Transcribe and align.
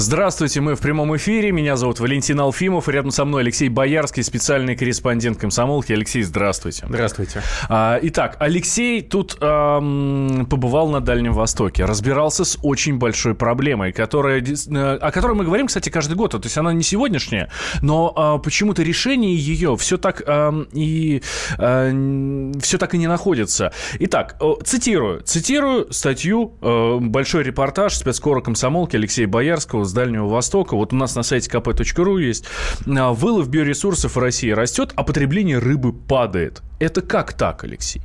Здравствуйте, 0.00 0.62
мы 0.62 0.76
в 0.76 0.80
прямом 0.80 1.14
эфире. 1.18 1.52
Меня 1.52 1.76
зовут 1.76 2.00
Валентин 2.00 2.40
Алфимов. 2.40 2.88
И 2.88 2.92
рядом 2.92 3.10
со 3.10 3.26
мной 3.26 3.42
Алексей 3.42 3.68
Боярский, 3.68 4.22
специальный 4.22 4.74
корреспондент 4.74 5.36
комсомолки. 5.36 5.92
Алексей, 5.92 6.22
здравствуйте. 6.22 6.86
Здравствуйте. 6.88 7.42
А, 7.68 7.98
итак, 8.00 8.38
Алексей 8.40 9.02
тут 9.02 9.36
эм, 9.42 10.46
побывал 10.48 10.88
на 10.88 11.02
Дальнем 11.02 11.34
Востоке, 11.34 11.84
разбирался 11.84 12.46
с 12.46 12.58
очень 12.62 12.96
большой 12.96 13.34
проблемой, 13.34 13.92
которая, 13.92 14.40
э, 14.40 14.96
о 14.96 15.12
которой 15.12 15.34
мы 15.36 15.44
говорим, 15.44 15.66
кстати, 15.66 15.90
каждый 15.90 16.14
год. 16.14 16.30
То 16.30 16.40
есть 16.42 16.56
она 16.56 16.72
не 16.72 16.82
сегодняшняя, 16.82 17.50
но 17.82 18.38
э, 18.38 18.42
почему-то 18.42 18.82
решение 18.82 19.36
ее 19.36 19.76
все 19.76 19.98
так 19.98 20.22
э, 20.26 20.64
и 20.72 21.22
э, 21.58 22.52
все 22.62 22.78
так 22.78 22.94
и 22.94 22.98
не 22.98 23.06
находится. 23.06 23.70
Итак, 23.98 24.40
цитирую, 24.64 25.20
цитирую 25.24 25.92
статью, 25.92 26.54
э, 26.62 26.96
большой 27.02 27.42
репортаж 27.42 27.94
спецкора 27.94 28.40
комсомолки 28.40 28.96
Алексея 28.96 29.28
Боярского 29.28 29.89
с 29.90 29.92
Дальнего 29.92 30.26
Востока. 30.26 30.76
Вот 30.76 30.92
у 30.92 30.96
нас 30.96 31.14
на 31.14 31.22
сайте 31.22 31.50
kp.ru 31.50 32.20
есть. 32.20 32.44
А, 32.86 33.12
вылов 33.12 33.48
биоресурсов 33.48 34.16
в 34.16 34.18
России 34.18 34.50
растет, 34.50 34.92
а 34.96 35.02
потребление 35.02 35.58
рыбы 35.58 35.92
падает. 35.92 36.62
Это 36.78 37.02
как 37.02 37.34
так, 37.34 37.64
Алексей? 37.64 38.02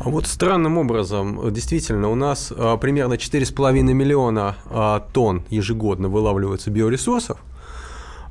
А 0.00 0.10
вот 0.10 0.26
странным 0.26 0.76
образом, 0.76 1.52
действительно, 1.52 2.10
у 2.10 2.14
нас 2.14 2.52
а, 2.54 2.76
примерно 2.76 3.14
4,5 3.14 3.72
миллиона 3.82 4.56
а, 4.66 5.00
тонн 5.12 5.44
ежегодно 5.48 6.08
вылавливается 6.08 6.70
биоресурсов, 6.70 7.38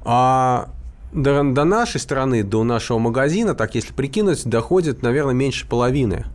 а 0.04 0.70
до, 1.12 1.44
до 1.44 1.64
нашей 1.64 2.00
страны, 2.00 2.44
до 2.44 2.64
нашего 2.64 3.00
магазина, 3.00 3.56
так 3.56 3.73
если 3.73 3.94
прикинуть, 3.94 4.45
доходит, 4.45 5.02
наверное, 5.02 5.34
меньше 5.34 5.68
половины. 5.68 6.26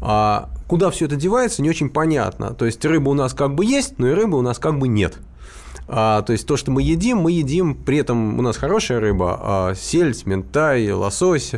А 0.00 0.50
куда 0.66 0.90
все 0.90 1.06
это 1.06 1.16
девается, 1.16 1.62
не 1.62 1.70
очень 1.70 1.88
понятно. 1.88 2.54
То 2.54 2.66
есть 2.66 2.84
рыба 2.84 3.10
у 3.10 3.14
нас 3.14 3.32
как 3.32 3.54
бы 3.54 3.64
есть, 3.64 3.98
но 3.98 4.08
и 4.08 4.12
рыбы 4.12 4.38
у 4.38 4.42
нас 4.42 4.58
как 4.58 4.78
бы 4.78 4.88
нет. 4.88 5.18
А, 5.86 6.22
то 6.22 6.32
есть 6.32 6.46
то, 6.46 6.56
что 6.56 6.70
мы 6.70 6.82
едим, 6.82 7.18
мы 7.18 7.32
едим, 7.32 7.74
при 7.74 7.98
этом 7.98 8.38
у 8.38 8.42
нас 8.42 8.56
хорошая 8.56 9.00
рыба, 9.00 9.38
а, 9.40 9.74
сельдь, 9.74 10.26
ментай, 10.26 10.90
лосось. 10.90 11.52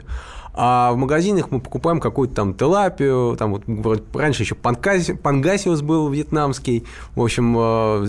А 0.59 0.93
в 0.93 0.97
магазинах 0.97 1.51
мы 1.51 1.61
покупаем 1.61 2.01
какую-то 2.01 2.35
там 2.35 2.55
телапию, 2.55 3.37
там 3.39 3.61
вот 3.67 4.03
раньше 4.15 4.43
еще 4.43 4.55
пангаси, 4.55 5.13
пангасиус 5.13 5.83
был 5.83 6.09
вьетнамский, 6.09 6.85
в 7.15 7.23
общем, 7.23 7.55
а, 7.59 8.07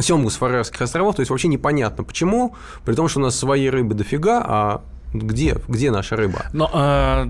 семгу 0.00 0.30
с 0.30 0.36
Фарерских 0.36 0.80
островов, 0.80 1.16
то 1.16 1.20
есть 1.20 1.30
вообще 1.30 1.48
непонятно, 1.48 2.02
почему, 2.02 2.54
при 2.84 2.94
том, 2.94 3.08
что 3.08 3.20
у 3.20 3.22
нас 3.22 3.36
своей 3.38 3.70
рыбы 3.70 3.94
дофига, 3.94 4.42
а 4.44 4.82
где, 5.12 5.56
где 5.68 5.90
наша 5.90 6.16
рыба? 6.16 6.46
Но, 6.52 6.70
э, 6.72 7.26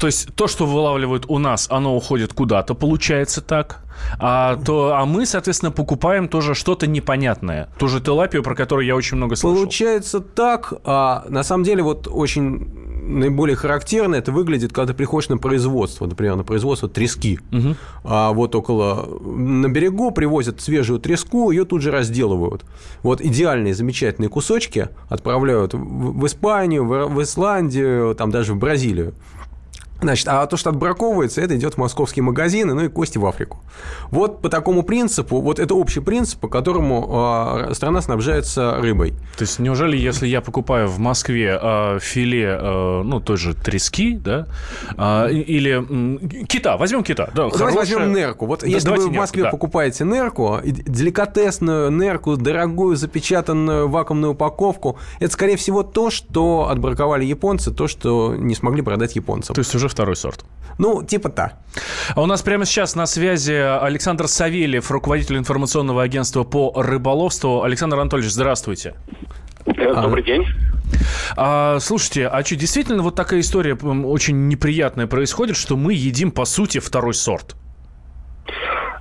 то 0.00 0.06
есть 0.06 0.34
то, 0.34 0.48
что 0.48 0.64
вылавливают 0.64 1.26
у 1.28 1.38
нас, 1.38 1.66
оно 1.70 1.94
уходит 1.94 2.32
куда-то, 2.32 2.74
получается 2.74 3.42
так. 3.42 3.84
А, 4.18 4.56
то, 4.56 4.94
а 4.94 5.04
мы, 5.04 5.26
соответственно, 5.26 5.70
покупаем 5.70 6.26
тоже 6.26 6.54
что-то 6.54 6.86
непонятное. 6.86 7.68
Ту 7.78 7.86
же 7.86 8.00
телапию, 8.00 8.42
про 8.42 8.54
которую 8.54 8.86
я 8.86 8.96
очень 8.96 9.18
много 9.18 9.36
слышал. 9.36 9.64
Получается 9.64 10.20
так. 10.20 10.72
А 10.84 11.24
на 11.28 11.42
самом 11.42 11.64
деле 11.64 11.82
вот 11.82 12.08
очень 12.10 12.66
наиболее 13.02 13.56
характерно 13.56 14.14
это 14.14 14.32
выглядит, 14.32 14.72
когда 14.72 14.92
ты 14.92 14.96
приходишь 14.96 15.28
на 15.28 15.36
производство, 15.36 16.06
например, 16.06 16.36
на 16.36 16.44
производство 16.44 16.88
трески. 16.88 17.38
Угу. 17.52 17.76
А 18.04 18.32
вот 18.32 18.54
около 18.54 19.06
на 19.20 19.68
берегу 19.68 20.12
привозят 20.12 20.60
свежую 20.60 21.00
треску, 21.00 21.50
ее 21.50 21.64
тут 21.64 21.82
же 21.82 21.90
разделывают. 21.90 22.64
Вот 23.02 23.20
идеальные, 23.20 23.74
замечательные 23.74 24.28
кусочки 24.28 24.88
отправляют 25.08 25.74
в 25.74 26.26
Испанию, 26.26 26.86
в 26.86 27.22
Исландию, 27.22 28.14
там 28.14 28.30
даже 28.30 28.54
в 28.54 28.58
Бразилию. 28.58 29.14
Значит, 30.00 30.28
а 30.28 30.46
то, 30.46 30.56
что 30.56 30.70
отбраковывается, 30.70 31.40
это 31.40 31.56
идет 31.56 31.74
в 31.74 31.78
московские 31.78 32.22
магазины, 32.22 32.74
ну 32.74 32.84
и 32.84 32.88
кости 32.88 33.18
в 33.18 33.26
Африку. 33.26 33.60
Вот 34.10 34.40
по 34.40 34.48
такому 34.48 34.82
принципу, 34.82 35.40
вот 35.40 35.58
это 35.58 35.74
общий 35.74 36.00
принцип, 36.00 36.40
по 36.40 36.48
которому 36.48 37.66
э, 37.68 37.74
страна 37.74 38.00
снабжается 38.00 38.76
рыбой. 38.80 39.12
То 39.36 39.42
есть, 39.42 39.58
неужели, 39.58 39.96
если 39.96 40.26
я 40.26 40.40
покупаю 40.40 40.88
в 40.88 40.98
Москве 40.98 41.58
э, 41.60 41.98
филе, 42.00 42.58
э, 42.60 43.02
ну, 43.04 43.20
той 43.20 43.36
же 43.36 43.54
трески, 43.54 44.16
да, 44.16 44.46
э, 44.96 45.32
или 45.32 45.84
э, 45.84 46.46
кита, 46.46 46.76
возьмем 46.76 47.04
кита, 47.04 47.26
да, 47.26 47.50
Давайте 47.50 47.58
хорошая... 47.58 47.78
возьмем 47.98 48.14
нерку. 48.14 48.46
Вот 48.46 48.60
да, 48.60 48.66
если 48.66 48.88
вы 48.88 49.08
в 49.08 49.12
Москве 49.12 49.42
нерку, 49.42 49.56
да. 49.56 49.58
покупаете 49.58 50.04
нерку, 50.04 50.60
деликатесную 50.64 51.90
нерку, 51.90 52.36
дорогую 52.36 52.96
запечатанную 52.96 53.88
вакуумную 53.88 54.32
упаковку, 54.32 54.98
это, 55.18 55.32
скорее 55.32 55.56
всего, 55.56 55.82
то, 55.82 56.10
что 56.10 56.68
отбраковали 56.70 57.24
японцы, 57.24 57.70
то, 57.70 57.86
что 57.86 58.34
не 58.34 58.54
смогли 58.54 58.82
продать 58.82 59.16
японцам. 59.16 59.54
То 59.54 59.60
есть 59.60 59.74
уже 59.74 59.89
второй 59.90 60.16
сорт. 60.16 60.44
Ну, 60.78 61.02
типа 61.02 61.28
та. 61.28 61.58
А 62.14 62.22
у 62.22 62.26
нас 62.26 62.42
прямо 62.42 62.64
сейчас 62.64 62.96
на 62.96 63.06
связи 63.06 63.52
Александр 63.52 64.28
Савельев, 64.28 64.90
руководитель 64.90 65.36
информационного 65.36 66.02
агентства 66.02 66.44
по 66.44 66.72
рыболовству. 66.74 67.62
Александр 67.62 67.98
Анатольевич, 67.98 68.32
здравствуйте. 68.32 68.94
Добрый 69.66 70.22
день. 70.22 70.46
А, 71.36 71.78
слушайте, 71.80 72.26
а 72.26 72.44
что, 72.44 72.56
действительно 72.56 73.02
вот 73.02 73.14
такая 73.14 73.40
история 73.40 73.74
очень 73.74 74.48
неприятная 74.48 75.06
происходит, 75.06 75.56
что 75.56 75.76
мы 75.76 75.92
едим, 75.92 76.32
по 76.32 76.44
сути, 76.44 76.78
второй 76.78 77.14
сорт? 77.14 77.56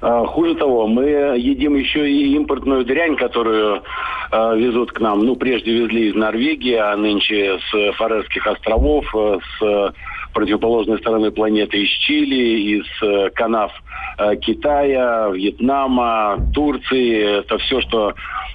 А, 0.02 0.26
хуже 0.26 0.56
того, 0.56 0.88
мы 0.88 1.04
едим 1.38 1.76
еще 1.76 2.10
и 2.10 2.36
импортную 2.36 2.86
дрянь, 2.86 3.16
которую 3.18 3.84
э, 4.32 4.58
везут 4.58 4.92
к 4.92 5.00
нам. 5.00 5.26
Ну, 5.26 5.36
прежде 5.36 5.74
везли 5.74 6.10
из 6.10 6.16
Норвегии, 6.16 6.76
а 6.76 6.96
нынче 6.96 7.60
с 7.70 7.98
Фарерских 7.98 8.48
островов, 8.48 9.06
э, 9.16 9.40
с 9.60 9.94
противоположной 10.34 11.00
стороны 11.00 11.32
планеты 11.32 11.84
из 11.84 11.90
Чили, 11.90 12.80
из 12.80 12.86
э, 13.02 13.30
канав 13.32 13.72
э, 14.18 14.36
Китая, 14.38 15.30
Вьетнама, 15.30 16.38
Турции. 16.54 17.40
Это 17.40 17.58
все, 17.58 17.82
что 17.82 18.14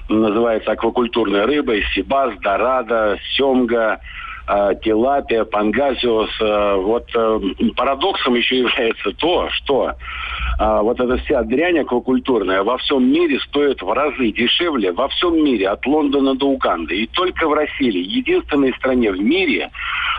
называется 0.09 0.71
аквакультурной 0.71 1.45
рыбой. 1.45 1.83
Сибас, 1.93 2.33
Дорадо, 2.41 3.17
Семга, 3.35 3.99
э, 4.47 4.71
тилапия, 4.83 5.43
пангазиус. 5.45 6.31
Вот 6.39 7.11
парадоксом 7.75 8.35
еще 8.35 8.59
является 8.59 9.11
то, 9.11 9.49
что 9.51 9.93
а, 10.57 10.81
вот 10.81 10.99
эта 10.99 11.17
вся 11.17 11.43
дрянь 11.43 11.79
аквакультурная 11.79 12.63
во 12.63 12.77
всем 12.77 13.11
мире 13.11 13.39
стоит 13.41 13.81
в 13.81 13.91
разы 13.91 14.31
дешевле, 14.31 14.91
во 14.91 15.07
всем 15.09 15.43
мире, 15.43 15.69
от 15.69 15.85
Лондона 15.85 16.35
до 16.35 16.47
Уганды. 16.47 16.95
И 16.95 17.07
только 17.07 17.47
в 17.47 17.53
России, 17.53 17.97
единственной 17.97 18.73
стране 18.73 19.11
в 19.11 19.19
мире, 19.19 19.71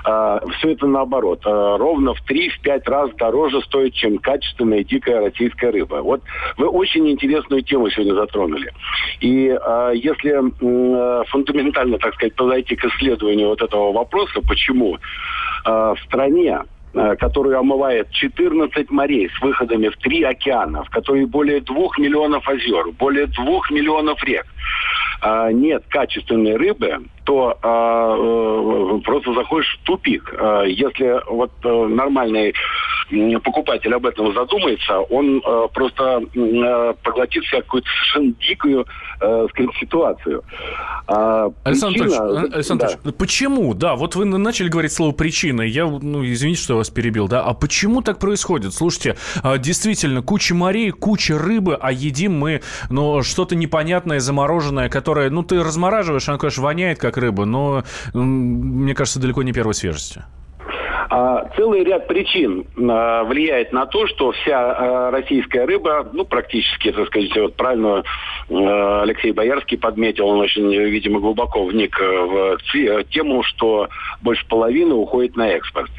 а, 0.04 0.40
все 0.58 0.70
это 0.72 0.86
наоборот. 0.86 1.40
А, 1.44 1.78
ровно 1.78 2.14
в 2.14 2.20
3-5 2.28 2.82
раз 2.86 3.10
дороже 3.16 3.60
стоит, 3.62 3.94
чем 3.94 4.18
качественная 4.18 4.84
дикая 4.84 5.20
российская 5.20 5.70
рыба. 5.70 5.96
Вот 6.02 6.22
вы 6.56 6.68
очень 6.68 7.08
интересную 7.10 7.62
тему 7.62 7.90
сегодня 7.90 8.14
затронули. 8.14 8.72
И 9.20 9.48
а, 9.48 9.90
если 9.92 10.32
а, 10.32 11.24
фундаментально, 11.28 11.98
так 11.98 12.14
сказать, 12.14 12.34
подойти 12.34 12.76
к 12.76 12.84
исследованию 12.84 13.48
вот 13.48 13.62
этого 13.62 13.92
вопроса, 13.92 14.40
почему 14.46 14.98
а, 15.64 15.94
в 15.94 16.00
стране 16.00 16.60
Э, 16.98 17.14
которую 17.14 17.58
омывает 17.58 18.10
14 18.10 18.90
морей 18.90 19.28
с 19.28 19.42
выходами 19.42 19.88
в 19.88 19.98
три 19.98 20.22
океана, 20.22 20.82
в 20.82 20.88
которой 20.88 21.26
более 21.26 21.60
двух 21.60 21.98
миллионов 21.98 22.48
озер, 22.48 22.90
более 22.92 23.26
двух 23.26 23.70
миллионов 23.70 24.24
рек, 24.24 24.46
а, 25.20 25.50
нет 25.50 25.84
качественной 25.88 26.56
рыбы, 26.56 26.98
то 27.24 27.58
а, 27.62 28.14
э, 28.16 29.00
просто 29.02 29.34
заходишь 29.34 29.78
в 29.80 29.86
тупик. 29.86 30.34
А, 30.38 30.62
если 30.62 31.20
вот 31.28 31.50
э, 31.64 31.86
нормальный 31.88 32.54
покупатель 33.42 33.94
об 33.94 34.06
этом 34.06 34.32
задумается, 34.34 34.98
он 34.98 35.42
э, 35.44 35.68
просто 35.72 36.22
э, 36.34 36.94
поглотит 37.02 37.44
себя 37.44 37.62
какую-то 37.62 37.88
совершенно 37.88 38.34
дикую 38.48 38.86
скажем, 39.18 39.72
ситуацию. 39.80 40.42
А, 41.06 41.50
Александр 41.64 42.00
причина... 42.00 42.22
Анатольевич, 42.22 42.54
Александр 42.54 42.86
да. 43.02 43.12
почему? 43.12 43.72
Да, 43.72 43.96
вот 43.96 44.14
вы 44.14 44.26
начали 44.26 44.68
говорить 44.68 44.92
слово 44.92 45.12
причина. 45.12 45.62
Я, 45.62 45.86
ну, 45.86 46.22
извините, 46.22 46.60
что 46.60 46.74
я 46.74 46.78
вас 46.78 46.90
перебил, 46.90 47.26
да. 47.26 47.42
А 47.42 47.54
почему 47.54 48.02
так 48.02 48.18
происходит? 48.18 48.74
Слушайте, 48.74 49.16
а, 49.42 49.56
действительно, 49.56 50.20
куча 50.20 50.54
морей, 50.54 50.90
куча 50.90 51.38
рыбы, 51.38 51.78
а 51.80 51.92
едим 51.92 52.38
мы, 52.38 52.60
ну, 52.90 53.22
что-то 53.22 53.56
непонятное, 53.56 54.20
замороженное, 54.20 54.55
которое, 54.88 55.30
ну, 55.30 55.42
ты 55.42 55.62
размораживаешь, 55.62 56.28
оно, 56.28 56.38
конечно, 56.38 56.62
воняет, 56.62 56.98
как 56.98 57.16
рыба, 57.16 57.44
но, 57.44 57.84
мне 58.14 58.94
кажется, 58.94 59.20
далеко 59.20 59.42
не 59.42 59.52
первой 59.52 59.74
свежести. 59.74 60.24
А, 61.08 61.48
целый 61.56 61.84
ряд 61.84 62.08
причин 62.08 62.64
а, 62.78 63.24
влияет 63.24 63.72
на 63.72 63.86
то, 63.86 64.06
что 64.06 64.32
вся 64.32 64.58
а, 64.58 65.10
российская 65.10 65.64
рыба, 65.64 66.08
ну, 66.12 66.24
практически, 66.24 66.90
так 66.90 67.06
сказать, 67.06 67.36
вот 67.36 67.54
правильно 67.56 68.02
Алексей 68.48 69.32
Боярский 69.32 69.78
подметил, 69.78 70.28
он 70.28 70.40
очень, 70.40 70.72
видимо, 70.72 71.20
глубоко 71.20 71.64
вник 71.64 71.98
в 71.98 72.58
тему, 73.10 73.42
что 73.42 73.88
больше 74.22 74.46
половины 74.46 74.94
уходит 74.94 75.36
на 75.36 75.48
экспорт. 75.48 75.90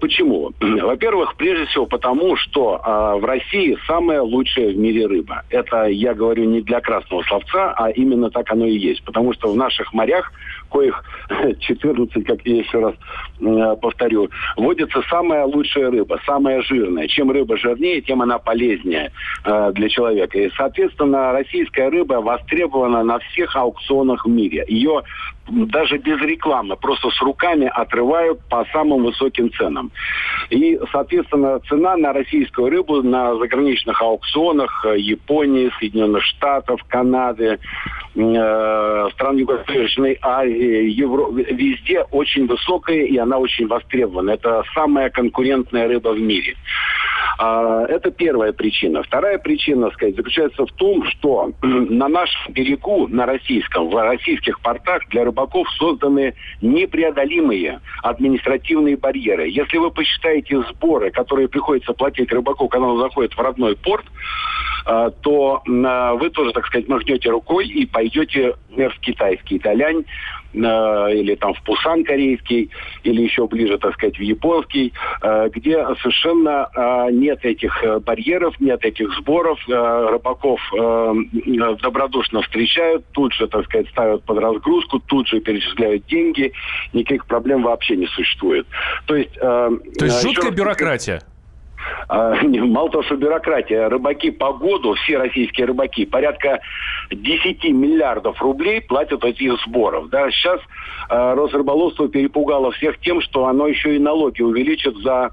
Почему? 0.00 0.52
Во-первых, 0.60 1.36
прежде 1.36 1.66
всего 1.66 1.86
потому, 1.86 2.36
что 2.36 2.80
в 3.20 3.24
России 3.24 3.76
самая 3.86 4.22
лучшая 4.22 4.72
в 4.72 4.76
мире 4.76 5.06
рыба. 5.06 5.42
Это 5.50 5.84
я 5.84 6.14
говорю 6.14 6.44
не 6.44 6.62
для 6.62 6.80
красного 6.80 7.22
словца, 7.24 7.74
а 7.76 7.90
именно 7.90 8.30
так 8.30 8.50
оно 8.50 8.64
и 8.64 8.78
есть. 8.78 9.04
Потому 9.04 9.34
что 9.34 9.52
в 9.52 9.56
наших 9.56 9.92
морях 9.92 10.32
коих 10.70 11.04
14, 11.60 12.24
как 12.24 12.40
я 12.46 12.56
еще 12.56 12.80
раз 12.80 12.94
повторю, 13.80 14.30
водится 14.56 15.02
самая 15.08 15.44
лучшая 15.44 15.90
рыба, 15.90 16.20
самая 16.26 16.62
жирная. 16.62 17.08
Чем 17.08 17.30
рыба 17.30 17.56
жирнее, 17.56 18.00
тем 18.00 18.22
она 18.22 18.38
полезнее 18.38 19.12
э, 19.44 19.72
для 19.74 19.88
человека. 19.88 20.38
И, 20.38 20.50
соответственно, 20.56 21.32
российская 21.32 21.88
рыба 21.88 22.14
востребована 22.14 23.02
на 23.02 23.18
всех 23.18 23.56
аукционах 23.56 24.24
в 24.26 24.28
мире. 24.28 24.64
Ее 24.68 25.02
даже 25.48 25.98
без 25.98 26.20
рекламы, 26.20 26.76
просто 26.76 27.10
с 27.10 27.20
руками 27.20 27.70
отрывают 27.72 28.40
по 28.48 28.64
самым 28.72 29.04
высоким 29.04 29.52
ценам. 29.52 29.90
И, 30.50 30.78
соответственно, 30.92 31.60
цена 31.68 31.96
на 31.96 32.12
российскую 32.12 32.70
рыбу 32.70 33.02
на 33.02 33.36
заграничных 33.36 34.00
аукционах 34.00 34.84
э, 34.86 34.98
Японии, 34.98 35.70
Соединенных 35.78 36.22
Штатов, 36.24 36.80
Канады, 36.88 37.58
э, 38.14 39.08
стран 39.14 39.36
Юго-Восточной 39.36 40.18
Азии, 40.22 40.90
Евро... 40.90 41.30
везде 41.32 42.02
очень 42.10 42.46
высокая, 42.46 43.04
и 43.04 43.16
она 43.16 43.38
очень 43.38 43.66
востребована. 43.66 44.32
Это 44.32 44.62
самая 44.74 45.10
конкурентная 45.10 45.88
рыба 45.88 46.10
в 46.10 46.20
мире. 46.20 46.56
А, 47.44 47.84
это 47.88 48.12
первая 48.12 48.52
причина. 48.52 49.02
Вторая 49.02 49.36
причина, 49.36 49.90
сказать, 49.90 50.14
заключается 50.14 50.64
в 50.64 50.70
том, 50.74 51.04
что 51.06 51.50
на 51.62 52.06
нашем 52.06 52.52
берегу, 52.52 53.08
на 53.08 53.26
российском, 53.26 53.90
в 53.90 54.00
российских 54.00 54.60
портах 54.60 55.02
для 55.08 55.24
рыбаков 55.24 55.68
созданы 55.76 56.34
непреодолимые 56.60 57.80
административные 58.04 58.96
барьеры. 58.96 59.48
Если 59.48 59.76
вы 59.78 59.90
посчитаете 59.90 60.62
сборы, 60.70 61.10
которые 61.10 61.48
приходится 61.48 61.92
платить 61.94 62.30
рыбаку, 62.30 62.68
когда 62.68 62.86
он 62.86 63.00
заходит 63.00 63.32
в 63.32 63.40
родной 63.40 63.74
порт, 63.74 64.04
а, 64.86 65.10
то 65.10 65.62
а, 65.66 66.14
вы 66.14 66.30
тоже, 66.30 66.52
так 66.52 66.64
сказать, 66.66 66.86
махнете 66.86 67.28
рукой 67.28 67.66
и 67.66 67.86
пойдете, 67.86 68.54
в 68.70 69.00
китайский 69.00 69.58
Талянь, 69.58 70.04
или 70.52 71.34
там 71.34 71.54
в 71.54 71.62
Пусан 71.62 72.04
корейский, 72.04 72.70
или 73.04 73.22
еще 73.22 73.46
ближе, 73.46 73.78
так 73.78 73.94
сказать, 73.94 74.18
в 74.18 74.20
японский, 74.20 74.92
а, 75.20 75.48
где 75.48 75.84
совершенно 76.00 76.68
нет 77.10 77.44
этих 77.44 77.82
э, 77.82 77.98
барьеров, 78.00 78.58
нет 78.60 78.84
этих 78.84 79.12
сборов, 79.18 79.58
рыбаков 79.66 80.60
добродушно 81.82 82.42
встречают, 82.42 83.04
тут 83.12 83.32
же, 83.34 83.46
так 83.48 83.64
сказать, 83.64 83.88
ставят 83.88 84.24
под 84.24 84.38
разгрузку, 84.38 84.98
тут 85.00 85.28
же 85.28 85.40
перечисляют 85.40 86.06
деньги, 86.06 86.52
никаких 86.92 87.26
проблем 87.26 87.62
вообще 87.62 87.96
не 87.96 88.06
существует. 88.06 88.66
То 89.06 89.16
есть... 89.16 89.34
То 89.34 89.80
есть 90.00 90.22
жуткая 90.22 90.50
бюрократия? 90.50 91.22
А, 92.08 92.34
мало 92.42 92.90
того, 92.90 93.04
что 93.04 93.16
бюрократия, 93.16 93.88
рыбаки 93.88 94.30
по 94.30 94.52
году, 94.52 94.94
все 94.94 95.18
российские 95.18 95.66
рыбаки, 95.66 96.04
порядка 96.06 96.60
10 97.10 97.64
миллиардов 97.64 98.40
рублей 98.40 98.80
платят 98.80 99.24
этих 99.24 99.60
сборов. 99.66 100.08
Да? 100.08 100.30
Сейчас 100.30 100.60
э, 101.10 101.34
Росрыболовство 101.34 102.08
перепугало 102.08 102.70
всех 102.72 102.98
тем, 103.00 103.20
что 103.20 103.46
оно 103.46 103.66
еще 103.66 103.96
и 103.96 103.98
налоги 103.98 104.42
увеличит 104.42 104.96
за 104.98 105.30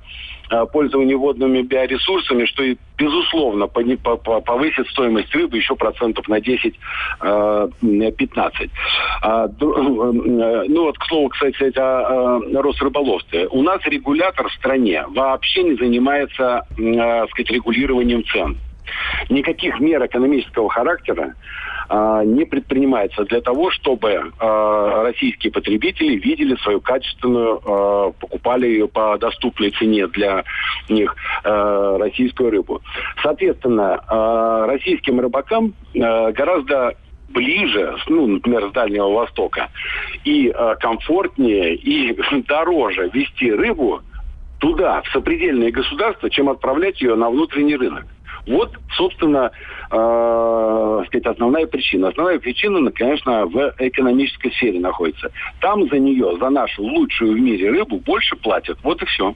Э, 0.51 0.65
пользование 0.65 1.15
водными 1.15 1.61
биоресурсами, 1.61 2.45
что 2.45 2.63
и, 2.63 2.75
безусловно, 2.97 3.67
повысит 3.67 4.87
стоимость 4.89 5.33
рыбы 5.35 5.57
еще 5.57 5.75
процентов 5.75 6.27
на 6.27 6.39
10-15. 6.39 6.73
Э, 7.21 8.69
а, 9.21 9.45
э, 9.45 9.49
ну 9.61 10.83
вот, 10.83 10.97
к 10.97 11.05
слову, 11.05 11.29
кстати, 11.29 11.71
о 11.77 12.61
Росрыболовстве. 12.61 13.47
У 13.51 13.61
нас 13.61 13.79
регулятор 13.85 14.49
в 14.49 14.53
стране 14.53 15.05
вообще 15.09 15.61
не 15.63 15.75
занимается, 15.75 16.65
сказать, 16.73 17.51
регулированием 17.51 18.23
цен. 18.25 18.57
Никаких 19.29 19.79
мер 19.79 20.05
экономического 20.05 20.69
характера 20.69 21.35
а, 21.89 22.23
не 22.23 22.45
предпринимается 22.45 23.25
для 23.25 23.41
того, 23.41 23.71
чтобы 23.71 24.31
а, 24.39 25.03
российские 25.03 25.51
потребители 25.51 26.15
видели 26.15 26.55
свою 26.57 26.81
качественную, 26.81 27.59
а, 27.65 28.11
покупали 28.11 28.67
ее 28.67 28.87
по 28.87 29.17
доступной 29.17 29.71
цене 29.71 30.07
для 30.07 30.43
них 30.87 31.15
российскую 31.43 32.51
рыбу. 32.51 32.81
Соответственно, 33.21 34.65
российским 34.67 35.19
рыбакам 35.19 35.73
гораздо 35.93 36.95
ближе, 37.29 37.95
ну, 38.07 38.25
например, 38.25 38.69
с 38.69 38.71
Дальнего 38.71 39.11
Востока, 39.11 39.69
и 40.23 40.53
комфортнее, 40.79 41.75
и 41.75 42.17
дороже 42.47 43.09
вести 43.13 43.51
рыбу 43.51 44.01
туда, 44.59 45.01
в 45.01 45.07
сопредельные 45.09 45.71
государства, 45.71 46.29
чем 46.29 46.49
отправлять 46.49 47.01
ее 47.01 47.15
на 47.15 47.29
внутренний 47.29 47.75
рынок. 47.75 48.05
Вот, 48.49 48.75
собственно, 48.97 49.51
э, 49.91 51.03
сказать, 51.07 51.25
основная 51.27 51.67
причина. 51.67 52.09
Основная 52.09 52.39
причина, 52.39 52.91
конечно, 52.91 53.45
в 53.45 53.75
экономической 53.77 54.51
сфере 54.53 54.79
находится. 54.79 55.31
Там 55.61 55.87
за 55.87 55.99
нее, 55.99 56.35
за 56.39 56.49
нашу 56.49 56.81
лучшую 56.81 57.35
в 57.35 57.39
мире 57.39 57.69
рыбу 57.69 57.99
больше 57.99 58.35
платят. 58.35 58.79
Вот 58.83 59.01
и 59.03 59.05
все. 59.05 59.35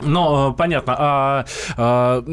Но 0.00 0.50
э, 0.52 0.58
понятно, 0.58 0.96
а, 0.98 1.44
а, 1.76 2.24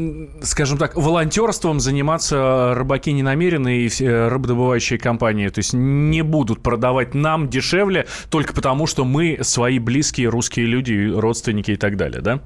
скажем 0.42 0.78
так, 0.78 0.96
волонтерством 0.96 1.80
заниматься 1.80 2.72
рыбаки 2.74 3.12
не 3.12 3.22
намерены 3.22 3.82
и 3.82 3.88
рыбодобывающие 4.06 4.98
компании, 4.98 5.48
то 5.48 5.60
есть 5.60 5.72
не 5.72 6.22
будут 6.22 6.62
продавать 6.62 7.14
нам 7.14 7.48
дешевле 7.48 8.06
только 8.30 8.54
потому, 8.54 8.86
что 8.86 9.04
мы 9.04 9.38
свои 9.42 9.78
близкие 9.78 10.28
русские 10.28 10.66
люди, 10.66 11.12
родственники 11.14 11.72
и 11.72 11.76
так 11.76 11.96
далее, 11.96 12.20
да? 12.20 12.40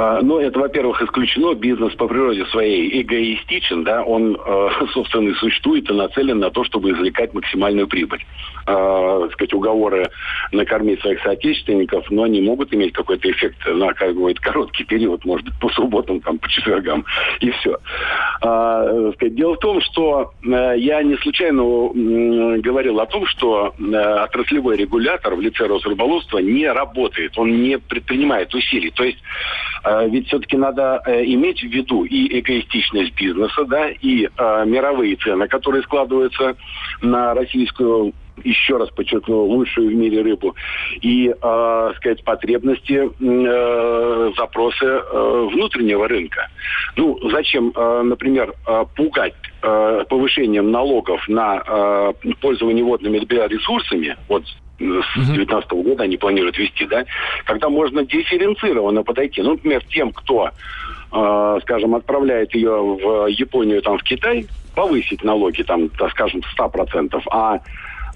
А, 0.00 0.22
ну, 0.22 0.38
это, 0.38 0.58
во-первых, 0.58 1.02
исключено. 1.02 1.52
Бизнес 1.54 1.94
по 1.94 2.08
природе 2.08 2.46
своей 2.46 3.02
эгоистичен, 3.02 3.84
да, 3.84 4.02
он, 4.02 4.34
э, 4.34 4.68
собственно, 4.94 5.28
и 5.28 5.34
существует 5.34 5.90
и 5.90 5.92
нацелен 5.92 6.38
на 6.38 6.50
то, 6.50 6.64
чтобы 6.64 6.92
извлекать 6.92 7.34
максимальную 7.34 7.86
прибыль. 7.86 8.24
Э, 8.66 9.28
сказать, 9.32 9.52
уговоры 9.52 10.10
накормить 10.52 11.00
своих 11.00 11.22
соотечественников, 11.22 12.10
но 12.10 12.22
они 12.22 12.40
могут 12.40 12.72
иметь 12.72 12.92
какой-то 12.92 13.30
эффект 13.30 13.58
на 13.66 13.92
какой-то 13.92 14.40
короткий 14.40 14.84
период, 14.84 15.24
может 15.26 15.46
быть, 15.46 15.58
по 15.60 15.68
субботам, 15.68 16.20
там, 16.20 16.38
по 16.38 16.48
четвергам, 16.48 17.04
и 17.40 17.50
все. 17.50 17.76
Э, 18.42 19.12
сказать, 19.16 19.34
дело 19.34 19.56
в 19.56 19.58
том, 19.58 19.82
что 19.82 20.32
э, 20.42 20.74
я 20.78 21.02
не 21.02 21.16
случайно 21.16 21.62
говорил 22.60 23.00
о 23.00 23.06
том, 23.06 23.26
что 23.26 23.74
э, 23.78 23.94
отраслевой 23.94 24.78
регулятор 24.78 25.34
в 25.34 25.42
лице 25.42 25.66
Росрыболовства 25.66 26.38
не 26.38 26.66
работает, 26.70 27.36
он 27.36 27.62
не 27.62 27.78
предпринимает 27.78 28.54
усилий. 28.54 28.90
То 28.90 29.04
есть 29.04 29.18
ведь 30.08 30.28
все-таки 30.28 30.56
надо 30.56 31.02
э, 31.06 31.24
иметь 31.24 31.60
в 31.60 31.68
виду 31.68 32.04
и 32.04 32.40
эгоистичность 32.40 33.14
бизнеса, 33.14 33.64
да, 33.64 33.88
и 33.88 34.26
э, 34.26 34.64
мировые 34.66 35.16
цены, 35.16 35.48
которые 35.48 35.82
складываются 35.82 36.56
на 37.02 37.34
российскую 37.34 38.12
еще 38.44 38.76
раз 38.76 38.90
подчеркну, 38.90 39.44
лучшую 39.44 39.90
в 39.90 39.94
мире 39.94 40.22
рыбу, 40.22 40.54
и, 41.00 41.28
э, 41.30 41.92
сказать, 41.96 42.24
потребности, 42.24 43.10
э, 43.20 44.32
запросы 44.36 44.84
э, 44.84 45.48
внутреннего 45.52 46.08
рынка. 46.08 46.48
Ну, 46.96 47.18
зачем, 47.30 47.72
э, 47.74 48.02
например, 48.02 48.54
э, 48.66 48.84
пугать 48.96 49.34
э, 49.62 50.04
повышением 50.08 50.70
налогов 50.70 51.26
на 51.28 51.62
э, 51.66 52.12
пользование 52.40 52.84
водными 52.84 53.18
биоресурсами, 53.20 54.16
вот 54.28 54.44
с 54.80 55.14
2019 55.14 55.70
года 55.72 56.04
они 56.04 56.16
планируют 56.16 56.56
вести, 56.58 56.86
да, 56.86 57.04
когда 57.44 57.68
можно 57.68 58.04
дифференцированно 58.04 59.02
подойти. 59.02 59.42
Ну, 59.42 59.50
например, 59.50 59.84
тем, 59.90 60.10
кто, 60.12 60.50
э, 61.12 61.58
скажем, 61.62 61.94
отправляет 61.94 62.54
ее 62.54 62.70
в 62.70 63.26
Японию, 63.26 63.82
там, 63.82 63.98
в 63.98 64.02
Китай, 64.02 64.46
повысить 64.74 65.22
налоги, 65.22 65.62
там, 65.62 65.88
так 65.90 66.10
скажем, 66.12 66.42
100%, 66.56 67.20
а 67.30 67.60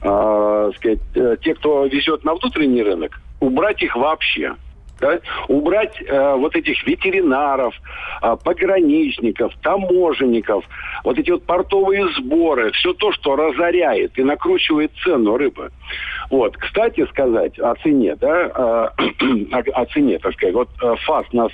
э, 0.04 0.70
сказать, 0.76 1.40
те, 1.40 1.54
кто 1.54 1.87
везет 1.87 2.25
на 2.25 2.34
внутренний 2.34 2.82
рынок, 2.82 3.20
убрать 3.40 3.82
их 3.82 3.96
вообще. 3.96 4.54
Да, 5.00 5.18
убрать 5.49 6.00
э, 6.00 6.34
вот 6.37 6.54
этих 6.54 6.87
ветеринаров, 6.87 7.75
э, 8.23 8.37
пограничников, 8.44 9.52
таможенников, 9.61 10.64
вот 11.02 11.18
эти 11.18 11.32
вот 11.32 11.42
портовые 11.44 12.08
сборы, 12.16 12.70
все 12.70 12.92
то, 12.92 13.11
что 13.11 13.34
разоряет 13.34 14.16
и 14.16 14.23
накручивает 14.23 14.92
цену 15.02 15.37
рыбы. 15.37 15.73
Вот, 16.30 16.56
кстати 16.56 17.04
сказать 17.06 17.58
о 17.58 17.75
цене, 17.82 18.14
да, 18.14 18.44
э, 18.46 18.50
о, 19.52 19.82
о 19.82 19.87
цене, 19.87 20.20
так 20.20 20.32
сказать, 20.34 20.54
вот 20.54 20.68
э, 20.80 20.94
ФАС 21.04 21.26
нас 21.32 21.50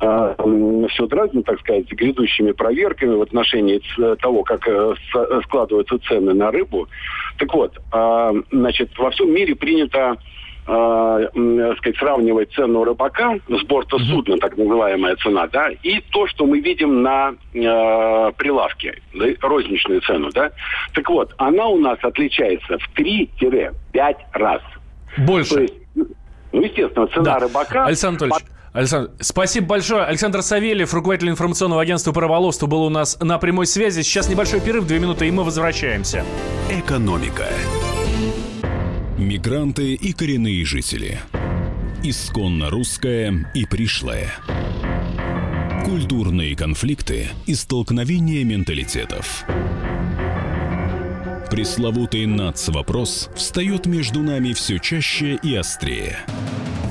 все 0.00 1.06
дразнит, 1.06 1.44
так 1.44 1.60
сказать, 1.60 1.90
грядущими 1.92 2.52
проверками 2.52 3.14
в 3.16 3.22
отношении 3.22 3.82
того, 4.16 4.42
как 4.44 4.66
э, 4.66 4.94
складываются 5.44 5.98
цены 5.98 6.32
на 6.32 6.50
рыбу. 6.50 6.88
Так 7.38 7.52
вот, 7.52 7.76
э, 7.92 8.32
значит, 8.50 8.98
во 8.98 9.10
всем 9.10 9.32
мире 9.32 9.54
принято 9.54 10.16
э, 10.66 11.74
сказать, 11.78 11.98
сравнивать 11.98 12.52
цену 12.52 12.84
рыбака 12.84 13.38
с 13.48 13.62
борта 13.64 13.98
судна, 13.98 14.38
так 14.38 14.56
называемая 14.56 15.16
цена, 15.16 15.46
да, 15.48 15.68
и 15.82 16.00
то, 16.10 16.26
что 16.28 16.46
мы 16.46 16.60
видим 16.60 17.02
на 17.02 17.34
э, 17.52 18.32
прилавке, 18.38 19.02
да, 19.12 19.26
розничную 19.42 20.00
цену, 20.00 20.30
да. 20.32 20.50
Так 20.94 21.10
вот, 21.10 21.34
она 21.36 21.66
у 21.66 21.78
нас 21.78 21.98
отличается 22.02 22.78
в 22.78 22.98
3-5 22.98 23.72
раз. 24.32 24.62
Больше. 25.18 25.54
То 25.54 25.60
есть, 25.60 25.74
ну, 25.94 26.62
естественно, 26.62 27.06
цена 27.08 27.24
да. 27.24 27.38
рыбака... 27.40 27.84
Александр 27.84 28.24
Анатольевич, 28.24 28.59
Александр, 28.72 29.10
спасибо 29.20 29.66
большое. 29.66 30.04
Александр 30.04 30.42
Савельев, 30.42 30.94
руководитель 30.94 31.30
информационного 31.30 31.82
агентства 31.82 32.12
по 32.12 32.20
рыболовству, 32.20 32.68
был 32.68 32.84
у 32.84 32.88
нас 32.88 33.18
на 33.20 33.38
прямой 33.38 33.66
связи. 33.66 34.02
Сейчас 34.02 34.28
небольшой 34.28 34.60
перерыв, 34.60 34.86
две 34.86 35.00
минуты, 35.00 35.26
и 35.26 35.30
мы 35.30 35.42
возвращаемся. 35.42 36.24
Экономика. 36.70 37.48
Мигранты 39.18 39.94
и 39.94 40.12
коренные 40.12 40.64
жители. 40.64 41.18
Исконно 42.02 42.70
русская 42.70 43.50
и 43.54 43.66
пришлая. 43.66 44.30
Культурные 45.84 46.54
конфликты 46.56 47.28
и 47.46 47.54
столкновения 47.54 48.44
менталитетов. 48.44 49.44
Пресловутый 51.50 52.26
НАЦ-вопрос 52.26 53.30
встает 53.34 53.86
между 53.86 54.22
нами 54.22 54.52
все 54.52 54.78
чаще 54.78 55.38
и 55.42 55.56
острее. 55.56 56.20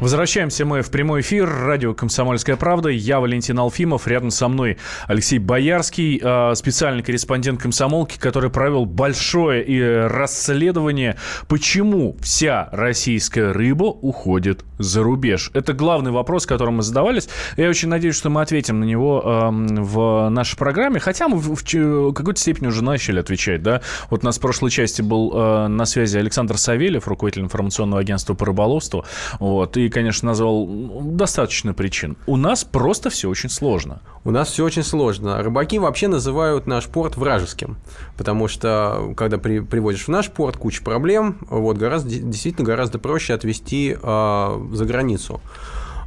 Возвращаемся 0.00 0.64
мы 0.64 0.82
в 0.82 0.92
прямой 0.92 1.22
эфир. 1.22 1.48
Радио 1.48 1.92
«Комсомольская 1.92 2.54
правда». 2.54 2.88
Я 2.88 3.18
Валентин 3.18 3.58
Алфимов. 3.58 4.06
Рядом 4.06 4.30
со 4.30 4.46
мной 4.46 4.78
Алексей 5.08 5.40
Боярский, 5.40 6.20
а, 6.22 6.54
специальный 6.54 7.02
корреспондент 7.02 7.60
комсомолки, 7.60 8.16
который 8.16 8.48
провел 8.48 8.86
большое 8.86 9.64
э, 9.64 10.06
расследование, 10.06 11.16
почему 11.48 12.16
вся 12.20 12.68
российская 12.70 13.50
рыба 13.50 13.86
уходит 13.86 14.64
за 14.78 15.02
рубеж. 15.02 15.50
Это 15.52 15.72
главный 15.72 16.12
вопрос, 16.12 16.46
который 16.46 16.70
мы 16.70 16.82
задавались. 16.82 17.28
Я 17.56 17.68
очень 17.68 17.88
надеюсь, 17.88 18.14
что 18.14 18.30
мы 18.30 18.42
ответим 18.42 18.78
на 18.78 18.84
него 18.84 19.50
в 19.50 20.28
нашей 20.28 20.56
программе. 20.56 21.00
Хотя 21.00 21.26
мы 21.26 21.38
в 21.38 22.12
какой-то 22.12 22.40
степени 22.40 22.68
уже 22.68 22.84
начали 22.84 23.18
отвечать. 23.18 23.64
Да? 23.64 23.82
Вот 24.10 24.22
у 24.22 24.26
нас 24.26 24.38
в 24.38 24.40
прошлой 24.40 24.70
части 24.70 25.02
был 25.02 25.32
э, 25.34 25.66
на 25.66 25.84
связи 25.86 26.16
Александр 26.18 26.56
Савельев, 26.56 27.08
руководитель 27.08 27.42
информационного 27.42 28.00
агентства 28.00 28.34
по 28.34 28.46
рыболовству. 28.46 29.04
Вот, 29.40 29.76
и 29.76 29.87
конечно, 29.88 30.26
назвал 30.28 30.66
достаточно 31.02 31.74
причин. 31.74 32.16
У 32.26 32.36
нас 32.36 32.64
просто 32.64 33.10
все 33.10 33.28
очень 33.28 33.50
сложно. 33.50 34.00
У 34.24 34.30
нас 34.30 34.48
все 34.48 34.64
очень 34.64 34.82
сложно. 34.82 35.42
Рыбаки 35.42 35.78
вообще 35.78 36.08
называют 36.08 36.66
наш 36.66 36.86
порт 36.86 37.16
вражеским, 37.16 37.78
потому 38.16 38.48
что 38.48 39.14
когда 39.16 39.38
при, 39.38 39.60
привозишь 39.60 40.04
в 40.04 40.08
наш 40.08 40.30
порт, 40.30 40.56
куча 40.56 40.82
проблем, 40.82 41.38
вот 41.48 41.76
гораздо, 41.76 42.10
действительно 42.10 42.66
гораздо 42.66 42.98
проще 42.98 43.34
отвезти 43.34 43.96
э, 44.00 44.68
за 44.72 44.84
границу. 44.84 45.40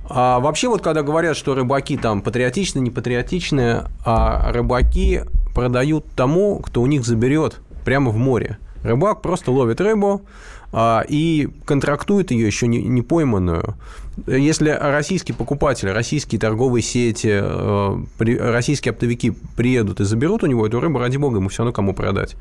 А 0.09 0.39
вообще 0.39 0.67
вот 0.67 0.81
когда 0.81 1.03
говорят, 1.03 1.37
что 1.37 1.55
рыбаки 1.55 1.97
там 1.97 2.21
патриотичны, 2.21 2.79
не 2.79 2.91
патриотичны, 2.91 3.83
а 4.05 4.51
рыбаки 4.51 5.21
продают 5.55 6.05
тому, 6.15 6.59
кто 6.59 6.81
у 6.81 6.85
них 6.85 7.05
заберет 7.05 7.59
прямо 7.85 8.11
в 8.11 8.17
море. 8.17 8.57
Рыбак 8.83 9.21
просто 9.21 9.51
ловит 9.51 9.79
рыбу, 9.79 10.23
и 11.07 11.49
контрактует 11.65 12.31
ее 12.31 12.47
еще 12.47 12.67
не, 12.67 12.81
не 12.81 13.01
пойманную. 13.01 13.75
Если 14.27 14.69
российский 14.69 15.31
покупатель, 15.31 15.89
российские 15.89 16.39
торговые 16.39 16.83
сети, 16.83 17.29
э, 17.31 17.97
российские 18.19 18.91
оптовики 18.91 19.33
приедут 19.55 20.01
и 20.01 20.03
заберут 20.03 20.43
у 20.43 20.47
него 20.47 20.67
эту 20.67 20.81
рыбу, 20.81 20.99
ради 20.99 21.15
бога, 21.15 21.37
ему 21.37 21.47
все 21.47 21.59
равно 21.59 21.71
кому 21.71 21.93
продать. 21.93 22.35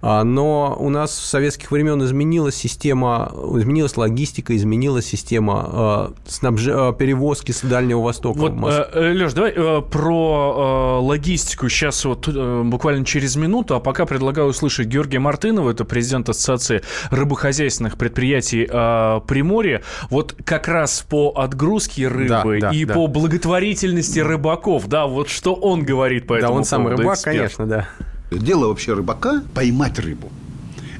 А, 0.00 0.24
но 0.24 0.74
у 0.80 0.88
нас 0.88 1.14
с 1.14 1.30
советских 1.30 1.70
времен 1.70 2.02
изменилась 2.02 2.56
система, 2.56 3.30
изменилась 3.54 3.96
логистика, 3.96 4.56
изменилась 4.56 5.06
система 5.06 6.14
э, 6.26 6.28
снабж... 6.28 6.66
Э, 6.66 6.92
перевозки 6.98 7.52
с 7.52 7.60
Дальнего 7.60 8.00
Востока. 8.00 8.38
Вот, 8.38 8.52
Леш, 8.94 9.32
давай 9.34 9.52
про 9.82 11.00
логистику 11.00 11.68
сейчас 11.68 12.04
вот 12.04 12.26
буквально 12.28 13.04
через 13.04 13.36
минуту, 13.36 13.74
а 13.74 13.80
пока 13.80 14.06
предлагаю 14.06 14.48
услышать 14.48 14.88
Георгия 14.88 15.18
Мартынова, 15.18 15.70
это 15.70 15.84
президент 15.84 16.28
Ассоциации 16.28 16.82
рыбохозяйственных 17.10 17.98
предприятий 17.98 18.66
Приморья. 18.66 19.82
Вот 20.10 20.34
как 20.44 20.68
раз 20.68 21.01
по 21.08 21.32
отгрузке 21.36 22.08
рыбы 22.08 22.58
да, 22.60 22.70
да, 22.70 22.70
и 22.70 22.84
да. 22.84 22.94
по 22.94 23.06
благотворительности 23.06 24.20
рыбаков, 24.20 24.88
да, 24.88 25.06
вот 25.06 25.28
что 25.28 25.54
он 25.54 25.84
говорит 25.84 26.26
по 26.26 26.34
этому 26.34 26.52
Да, 26.52 26.58
он 26.58 26.64
сам 26.64 26.88
рыбак, 26.88 27.16
эксперт. 27.16 27.36
конечно, 27.36 27.66
да. 27.66 27.88
Дело 28.30 28.68
вообще 28.68 28.94
рыбака– 28.94 29.42
поймать 29.54 29.98
рыбу. 29.98 30.30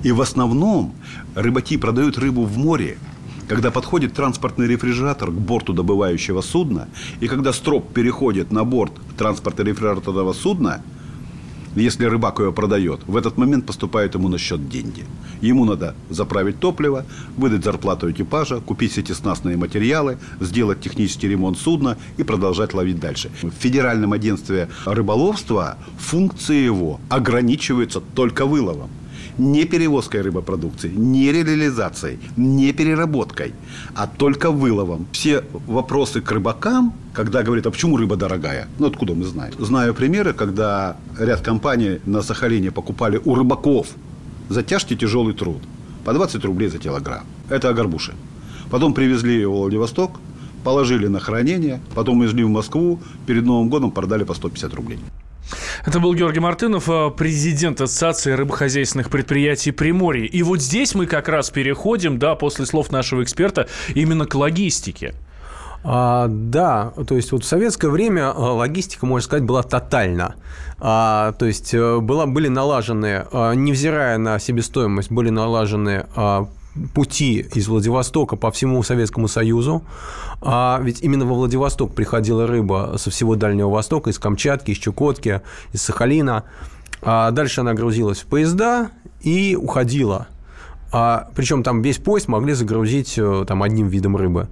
И 0.02 0.12
в 0.12 0.20
основном 0.20 0.94
рыбаки 1.34 1.76
продают 1.76 2.18
рыбу 2.18 2.44
в 2.44 2.58
море, 2.58 2.98
когда 3.48 3.70
подходит 3.70 4.14
транспортный 4.14 4.66
рефрижератор 4.66 5.30
к 5.30 5.34
борту 5.34 5.72
добывающего 5.72 6.40
судна, 6.40 6.88
и 7.20 7.28
когда 7.28 7.52
строп 7.52 7.92
переходит 7.92 8.50
на 8.50 8.64
борт 8.64 8.92
транспортно-рефрижераторного 9.16 10.32
судна– 10.32 10.82
если 11.74 12.04
рыбак 12.04 12.40
ее 12.40 12.52
продает, 12.52 13.00
в 13.06 13.16
этот 13.16 13.38
момент 13.38 13.66
поступают 13.66 14.14
ему 14.14 14.28
на 14.28 14.38
счет 14.38 14.68
деньги. 14.68 15.04
Ему 15.40 15.64
надо 15.64 15.94
заправить 16.10 16.60
топливо, 16.60 17.04
выдать 17.36 17.64
зарплату 17.64 18.10
экипажа, 18.10 18.60
купить 18.60 18.98
эти 18.98 19.12
снастные 19.12 19.56
материалы, 19.56 20.18
сделать 20.40 20.80
технический 20.80 21.28
ремонт 21.28 21.58
судна 21.58 21.96
и 22.16 22.22
продолжать 22.22 22.74
ловить 22.74 23.00
дальше. 23.00 23.30
В 23.42 23.50
Федеральном 23.50 24.12
агентстве 24.12 24.68
рыболовства 24.84 25.78
функции 25.98 26.64
его 26.64 27.00
ограничиваются 27.08 28.00
только 28.00 28.46
выловом 28.46 28.90
не 29.38 29.64
перевозкой 29.64 30.22
рыбопродукции, 30.22 30.92
не 30.94 31.32
реализацией, 31.32 32.18
не 32.36 32.72
переработкой, 32.72 33.52
а 33.94 34.06
только 34.06 34.50
выловом. 34.50 35.06
Все 35.12 35.44
вопросы 35.66 36.20
к 36.20 36.30
рыбакам, 36.32 36.92
когда 37.12 37.42
говорят, 37.42 37.66
а 37.66 37.70
почему 37.70 37.96
рыба 37.96 38.16
дорогая? 38.16 38.68
Ну, 38.78 38.86
откуда 38.86 39.14
мы 39.14 39.24
знаем? 39.24 39.52
Знаю 39.58 39.94
примеры, 39.94 40.32
когда 40.32 40.96
ряд 41.18 41.40
компаний 41.40 42.00
на 42.04 42.22
Сахалине 42.22 42.70
покупали 42.70 43.20
у 43.24 43.34
рыбаков 43.34 43.88
за 44.48 44.62
тяжкий 44.62 44.96
тяжелый 44.96 45.34
труд 45.34 45.62
по 46.04 46.12
20 46.12 46.44
рублей 46.44 46.68
за 46.68 46.78
килограмм. 46.78 47.24
Это 47.48 47.68
агорбуши. 47.68 48.14
Потом 48.70 48.94
привезли 48.94 49.38
его 49.38 49.56
в 49.56 49.60
Владивосток, 49.60 50.12
положили 50.64 51.06
на 51.06 51.20
хранение, 51.20 51.80
потом 51.94 52.22
везли 52.22 52.44
в 52.44 52.48
Москву, 52.48 53.00
перед 53.26 53.44
Новым 53.44 53.68
годом 53.68 53.90
продали 53.90 54.24
по 54.24 54.34
150 54.34 54.74
рублей. 54.74 54.98
Это 55.84 56.00
был 56.00 56.14
Георгий 56.14 56.40
Мартынов, 56.40 56.88
э, 56.88 57.10
президент 57.16 57.80
Ассоциации 57.80 58.32
рыбохозяйственных 58.32 59.10
предприятий 59.10 59.72
Приморья. 59.72 60.26
И 60.26 60.42
вот 60.42 60.60
здесь 60.60 60.94
мы 60.94 61.06
как 61.06 61.28
раз 61.28 61.50
переходим, 61.50 62.18
да, 62.18 62.34
после 62.34 62.66
слов 62.66 62.90
нашего 62.90 63.22
эксперта, 63.22 63.68
именно 63.94 64.26
к 64.26 64.34
логистике. 64.34 65.14
А, 65.84 66.28
да, 66.28 66.92
то 67.08 67.16
есть 67.16 67.32
вот 67.32 67.42
в 67.42 67.46
советское 67.46 67.88
время 67.88 68.22
э, 68.22 68.32
логистика, 68.38 69.06
можно 69.06 69.24
сказать, 69.24 69.44
была 69.44 69.62
тотальна. 69.62 70.36
А, 70.78 71.32
то 71.32 71.46
есть 71.46 71.74
э, 71.74 71.98
была, 71.98 72.26
были 72.26 72.48
налажены, 72.48 73.26
невзирая 73.32 74.18
на 74.18 74.38
себестоимость, 74.38 75.10
были 75.10 75.30
налажены 75.30 76.06
а, 76.14 76.48
пути 76.94 77.46
из 77.54 77.68
Владивостока 77.68 78.36
по 78.36 78.50
всему 78.50 78.82
Советскому 78.82 79.28
Союзу. 79.28 79.82
А 80.40 80.80
ведь 80.82 81.02
именно 81.02 81.24
во 81.26 81.34
Владивосток 81.34 81.94
приходила 81.94 82.46
рыба 82.46 82.94
со 82.98 83.10
всего 83.10 83.36
Дальнего 83.36 83.70
Востока, 83.70 84.10
из 84.10 84.18
Камчатки, 84.18 84.70
из 84.70 84.78
Чукотки, 84.78 85.42
из 85.72 85.82
Сахалина. 85.82 86.44
А 87.02 87.30
дальше 87.30 87.60
она 87.60 87.74
грузилась 87.74 88.20
в 88.20 88.26
поезда 88.26 88.90
и 89.20 89.56
уходила. 89.56 90.28
А, 90.92 91.28
причем 91.34 91.62
там 91.62 91.82
весь 91.82 91.98
поезд 91.98 92.28
могли 92.28 92.52
загрузить 92.52 93.14
э, 93.16 93.44
там, 93.46 93.62
одним 93.62 93.88
видом 93.88 94.16
рыбы. 94.16 94.48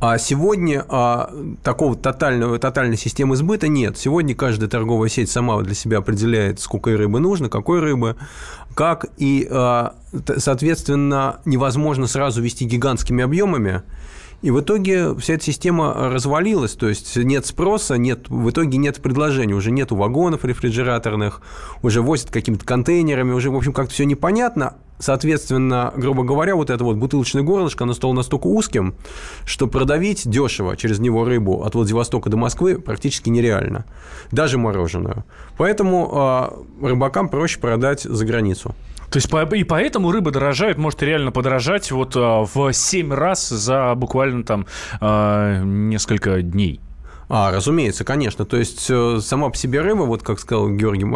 А 0.00 0.16
сегодня 0.16 0.84
а, 0.88 1.30
такого 1.62 1.94
тотального, 1.94 2.58
тотальной 2.58 2.96
системы 2.96 3.36
сбыта 3.36 3.68
нет. 3.68 3.98
Сегодня 3.98 4.34
каждая 4.34 4.70
торговая 4.70 5.10
сеть 5.10 5.30
сама 5.30 5.60
для 5.60 5.74
себя 5.74 5.98
определяет, 5.98 6.58
сколько 6.58 6.96
рыбы 6.96 7.20
нужно, 7.20 7.50
какой 7.50 7.80
рыбы, 7.80 8.16
как, 8.74 9.06
и, 9.18 9.46
а, 9.50 9.94
соответственно, 10.36 11.40
невозможно 11.44 12.06
сразу 12.06 12.42
вести 12.42 12.64
гигантскими 12.64 13.22
объемами. 13.24 13.82
И 14.42 14.50
в 14.50 14.60
итоге 14.60 15.14
вся 15.16 15.34
эта 15.34 15.44
система 15.44 15.92
развалилась, 15.94 16.72
то 16.72 16.88
есть 16.88 17.14
нет 17.16 17.44
спроса, 17.44 17.96
нет, 17.98 18.30
в 18.30 18.48
итоге 18.48 18.78
нет 18.78 19.02
предложений, 19.02 19.52
уже 19.52 19.70
нет 19.70 19.90
вагонов 19.90 20.46
рефрижераторных, 20.46 21.42
уже 21.82 22.00
возят 22.00 22.30
какими-то 22.30 22.64
контейнерами, 22.64 23.32
уже, 23.32 23.50
в 23.50 23.56
общем, 23.56 23.74
как-то 23.74 23.92
все 23.92 24.04
непонятно, 24.04 24.76
Соответственно, 25.00 25.92
грубо 25.96 26.22
говоря, 26.22 26.54
вот 26.54 26.70
это 26.70 26.84
вот 26.84 26.96
бутылочное 26.96 27.42
горлышко, 27.42 27.84
оно 27.84 27.94
стало 27.94 28.12
настолько 28.12 28.46
узким, 28.46 28.94
что 29.46 29.66
продавить 29.66 30.28
дешево 30.28 30.76
через 30.76 30.98
него 31.00 31.24
рыбу 31.24 31.64
от 31.64 31.74
Владивостока 31.74 32.30
до 32.30 32.36
Москвы 32.36 32.78
практически 32.78 33.30
нереально. 33.30 33.86
Даже 34.30 34.58
мороженую. 34.58 35.24
Поэтому 35.56 36.62
э, 36.80 36.86
рыбакам 36.86 37.28
проще 37.28 37.58
продать 37.58 38.02
за 38.02 38.24
границу. 38.24 38.74
То 39.10 39.16
есть 39.16 39.28
и 39.56 39.64
поэтому 39.64 40.12
рыба 40.12 40.30
дорожает, 40.30 40.78
может 40.78 41.02
реально 41.02 41.32
подорожать 41.32 41.90
вот 41.90 42.12
а, 42.14 42.44
в 42.44 42.72
7 42.72 43.12
раз 43.12 43.48
за 43.48 43.92
буквально 43.96 44.44
там 44.44 44.66
а, 45.00 45.62
несколько 45.64 46.42
дней. 46.42 46.80
А, 47.32 47.52
разумеется, 47.52 48.02
конечно. 48.02 48.44
То 48.44 48.56
есть 48.56 48.86
э, 48.90 49.20
сама 49.20 49.50
по 49.50 49.56
себе 49.56 49.82
рыба, 49.82 50.02
вот 50.02 50.24
как 50.24 50.40
сказал 50.40 50.68
Георгий 50.68 51.06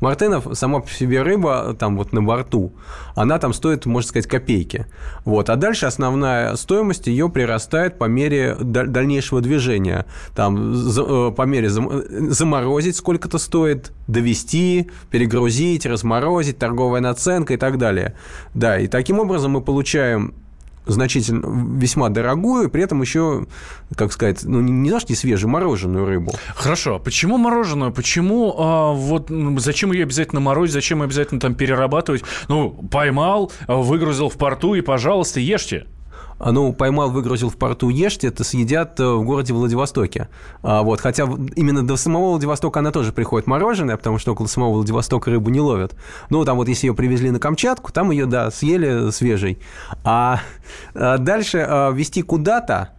Мартынов, 0.00 0.46
сама 0.52 0.78
по 0.78 0.88
себе 0.88 1.22
рыба 1.22 1.74
там 1.76 1.96
вот 1.96 2.12
на 2.12 2.22
борту, 2.22 2.72
она 3.16 3.40
там 3.40 3.52
стоит, 3.52 3.84
можно 3.84 4.08
сказать, 4.08 4.28
копейки. 4.28 4.86
Вот. 5.24 5.50
А 5.50 5.56
дальше 5.56 5.86
основная 5.86 6.54
стоимость 6.54 7.08
ее 7.08 7.28
прирастает 7.28 7.98
по 7.98 8.04
мере 8.04 8.54
дальнейшего 8.60 9.40
движения. 9.40 10.06
Там 10.36 10.72
э, 10.72 11.32
по 11.36 11.42
мере 11.42 11.68
заморозить 11.68 12.94
сколько-то 12.94 13.38
стоит, 13.38 13.90
довести, 14.06 14.88
перегрузить, 15.10 15.84
разморозить, 15.84 16.58
торговая 16.58 17.00
наценка 17.00 17.54
и 17.54 17.56
так 17.56 17.76
далее. 17.76 18.14
Да, 18.54 18.78
и 18.78 18.86
таким 18.86 19.18
образом 19.18 19.50
мы 19.50 19.62
получаем 19.62 20.32
значительно, 20.86 21.78
весьма 21.78 22.08
дорогую, 22.08 22.70
при 22.70 22.82
этом 22.82 23.02
еще, 23.02 23.46
как 23.94 24.12
сказать, 24.12 24.44
ну, 24.44 24.60
не, 24.60 24.72
не 24.72 24.88
знаешь, 24.88 25.08
не 25.08 25.14
свежую, 25.14 25.50
мороженую 25.50 26.06
рыбу. 26.06 26.32
Хорошо. 26.54 26.98
Почему 26.98 27.38
мороженую? 27.38 27.92
Почему 27.92 28.54
а, 28.58 28.92
вот 28.92 29.30
зачем 29.58 29.92
ее 29.92 30.04
обязательно 30.04 30.40
морозить? 30.40 30.74
Зачем 30.74 31.02
обязательно 31.02 31.40
там 31.40 31.54
перерабатывать? 31.54 32.22
Ну, 32.48 32.70
поймал, 32.70 33.52
выгрузил 33.66 34.28
в 34.28 34.36
порту 34.36 34.74
и, 34.74 34.80
пожалуйста, 34.80 35.40
ешьте. 35.40 35.86
А, 36.38 36.52
ну, 36.52 36.72
поймал, 36.72 37.10
выгрузил 37.10 37.48
в 37.48 37.56
порту, 37.56 37.88
ешьте, 37.88 38.28
это 38.28 38.44
съедят 38.44 39.00
э, 39.00 39.04
в 39.04 39.24
городе 39.24 39.54
Владивостоке. 39.54 40.28
А, 40.62 40.82
вот, 40.82 41.00
хотя 41.00 41.24
именно 41.54 41.86
до 41.86 41.96
самого 41.96 42.30
Владивостока 42.30 42.80
она 42.80 42.90
тоже 42.90 43.12
приходит 43.12 43.46
мороженое, 43.46 43.96
потому 43.96 44.18
что 44.18 44.32
около 44.32 44.46
самого 44.46 44.74
Владивостока 44.74 45.30
рыбу 45.30 45.50
не 45.50 45.60
ловят. 45.60 45.96
Ну, 46.28 46.44
там 46.44 46.56
вот 46.56 46.68
если 46.68 46.88
ее 46.88 46.94
привезли 46.94 47.30
на 47.30 47.38
Камчатку, 47.38 47.90
там 47.92 48.10
ее, 48.10 48.26
да, 48.26 48.50
съели 48.50 49.10
свежей. 49.10 49.58
А, 50.04 50.40
а 50.94 51.18
дальше 51.18 51.58
везти 51.94 52.22
куда-то, 52.22 52.90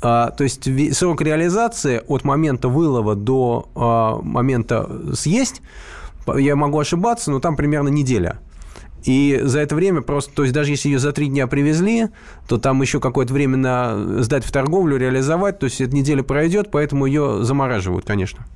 то 0.00 0.34
есть 0.38 0.68
срок 0.94 1.22
реализации 1.22 2.02
от 2.06 2.24
момента 2.24 2.68
вылова 2.68 3.14
до 3.14 4.20
момента 4.22 5.14
съесть, 5.14 5.62
я 6.36 6.56
могу 6.56 6.78
ошибаться, 6.78 7.30
но 7.30 7.40
там 7.40 7.56
примерно 7.56 7.88
неделя. 7.88 8.38
И 9.04 9.38
за 9.42 9.60
это 9.60 9.74
время 9.74 10.00
просто, 10.00 10.32
то 10.34 10.42
есть 10.42 10.54
даже 10.54 10.70
если 10.70 10.88
ее 10.88 10.98
за 10.98 11.12
три 11.12 11.28
дня 11.28 11.46
привезли, 11.46 12.08
то 12.48 12.56
там 12.56 12.80
еще 12.80 13.00
какое-то 13.00 13.34
время 13.34 13.56
на 13.56 14.22
сдать 14.22 14.44
в 14.44 14.50
торговлю, 14.50 14.96
реализовать, 14.96 15.58
то 15.58 15.64
есть 15.64 15.80
эта 15.80 15.94
неделя 15.94 16.22
пройдет, 16.22 16.70
поэтому 16.70 17.04
ее 17.06 17.44
замораживают, 17.44 18.06
конечно. 18.06 18.46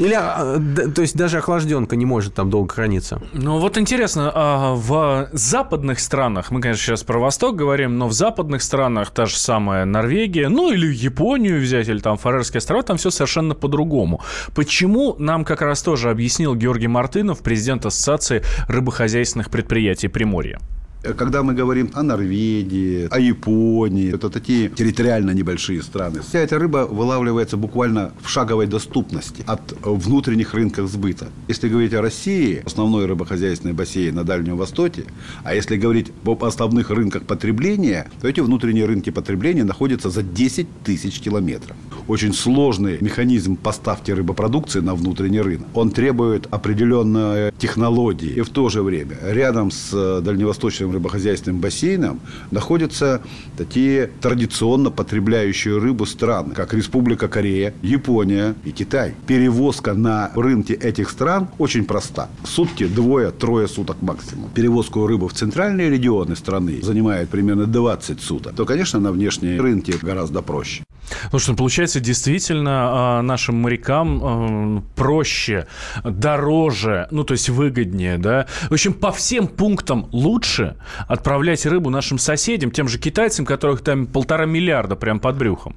Или, 0.00 0.14
а, 0.14 0.58
то 0.94 1.02
есть 1.02 1.14
даже 1.14 1.38
охлажденка 1.38 1.94
не 1.94 2.06
может 2.06 2.34
там 2.34 2.48
долго 2.48 2.72
храниться. 2.72 3.20
Ну 3.34 3.58
вот 3.58 3.76
интересно, 3.76 4.32
а 4.34 4.74
в 4.74 5.28
западных 5.32 6.00
странах, 6.00 6.50
мы, 6.50 6.62
конечно, 6.62 6.82
сейчас 6.82 7.04
про 7.04 7.18
Восток 7.18 7.56
говорим, 7.56 7.98
но 7.98 8.08
в 8.08 8.14
западных 8.14 8.62
странах 8.62 9.10
та 9.10 9.26
же 9.26 9.36
самая 9.36 9.84
Норвегия, 9.84 10.48
ну 10.48 10.72
или 10.72 10.90
Японию 10.90 11.60
взять, 11.60 11.88
или 11.88 11.98
там 11.98 12.16
Фарерские 12.16 12.58
острова, 12.58 12.82
там 12.82 12.96
все 12.96 13.10
совершенно 13.10 13.54
по-другому. 13.54 14.22
Почему 14.54 15.16
нам 15.18 15.44
как 15.44 15.60
раз 15.60 15.82
тоже 15.82 16.08
объяснил 16.08 16.54
Георгий 16.54 16.88
Мартынов, 16.88 17.40
президент 17.40 17.84
Ассоциации 17.84 18.42
рыбохозяйственных 18.68 19.50
предприятий 19.50 20.08
Приморья? 20.08 20.58
Когда 21.02 21.42
мы 21.42 21.54
говорим 21.54 21.90
о 21.94 22.02
Норвегии, 22.02 23.08
о 23.10 23.18
Японии, 23.18 24.14
это 24.14 24.28
такие 24.28 24.68
территориально 24.68 25.30
небольшие 25.30 25.82
страны. 25.82 26.20
Вся 26.20 26.40
эта 26.40 26.58
рыба 26.58 26.86
вылавливается 26.90 27.56
буквально 27.56 28.12
в 28.20 28.28
шаговой 28.28 28.66
доступности 28.66 29.42
от 29.46 29.74
внутренних 29.82 30.52
рынков 30.52 30.90
сбыта. 30.90 31.28
Если 31.48 31.70
говорить 31.70 31.94
о 31.94 32.02
России, 32.02 32.62
основной 32.66 33.06
рыбохозяйственный 33.06 33.72
бассейн 33.72 34.14
на 34.14 34.24
Дальнем 34.24 34.58
Востоке, 34.58 35.04
а 35.42 35.54
если 35.54 35.78
говорить 35.78 36.12
об 36.26 36.44
основных 36.44 36.90
рынках 36.90 37.22
потребления, 37.22 38.10
то 38.20 38.28
эти 38.28 38.40
внутренние 38.40 38.84
рынки 38.84 39.08
потребления 39.08 39.64
находятся 39.64 40.10
за 40.10 40.22
10 40.22 40.66
тысяч 40.84 41.18
километров. 41.18 41.78
Очень 42.08 42.34
сложный 42.34 42.98
механизм 43.00 43.56
поставки 43.56 44.10
рыбопродукции 44.10 44.80
на 44.80 44.94
внутренний 44.94 45.40
рынок. 45.40 45.68
Он 45.72 45.92
требует 45.92 46.46
определенной 46.50 47.52
технологии. 47.58 48.34
И 48.34 48.42
в 48.42 48.50
то 48.50 48.68
же 48.68 48.82
время 48.82 49.16
рядом 49.22 49.70
с 49.70 50.20
дальневосточным 50.20 50.89
нашим 50.90 50.92
рыбохозяйственным 50.92 51.60
бассейном 51.60 52.20
находятся 52.50 53.20
такие 53.56 54.10
традиционно 54.20 54.90
потребляющие 54.90 55.78
рыбу 55.78 56.06
страны, 56.06 56.54
как 56.54 56.74
Республика 56.74 57.28
Корея, 57.28 57.72
Япония 57.82 58.54
и 58.64 58.72
Китай. 58.72 59.14
Перевозка 59.26 59.94
на 59.94 60.30
рынке 60.34 60.74
этих 60.74 61.10
стран 61.10 61.48
очень 61.58 61.84
проста. 61.84 62.28
Сутки, 62.44 62.86
двое-трое 62.86 63.68
суток 63.68 64.02
максимум. 64.02 64.50
Перевозку 64.54 65.06
рыбы 65.06 65.28
в 65.28 65.32
центральные 65.32 65.90
регионы 65.90 66.36
страны 66.36 66.80
занимает 66.82 67.28
примерно 67.28 67.66
20 67.66 68.20
суток. 68.20 68.54
То, 68.54 68.64
конечно, 68.64 69.00
на 69.00 69.12
внешние 69.12 69.60
рынки 69.60 69.94
гораздо 70.02 70.42
проще. 70.42 70.82
Ну 71.32 71.38
что, 71.38 71.54
получается, 71.54 72.00
действительно 72.00 73.18
а, 73.18 73.22
нашим 73.22 73.56
морякам 73.56 74.20
а, 74.22 74.82
проще, 74.96 75.66
дороже, 76.04 77.08
ну 77.10 77.24
то 77.24 77.34
есть 77.34 77.48
выгоднее, 77.48 78.18
да? 78.18 78.46
В 78.68 78.72
общем, 78.72 78.92
по 78.92 79.10
всем 79.10 79.46
пунктам 79.46 80.08
лучше 80.12 80.76
отправлять 81.08 81.64
рыбу 81.66 81.90
нашим 81.90 82.18
соседям, 82.18 82.70
тем 82.70 82.88
же 82.88 82.98
китайцам, 82.98 83.44
которых 83.44 83.82
там 83.82 84.06
полтора 84.06 84.46
миллиарда 84.46 84.96
прям 84.96 85.20
под 85.20 85.36
брюхом. 85.36 85.76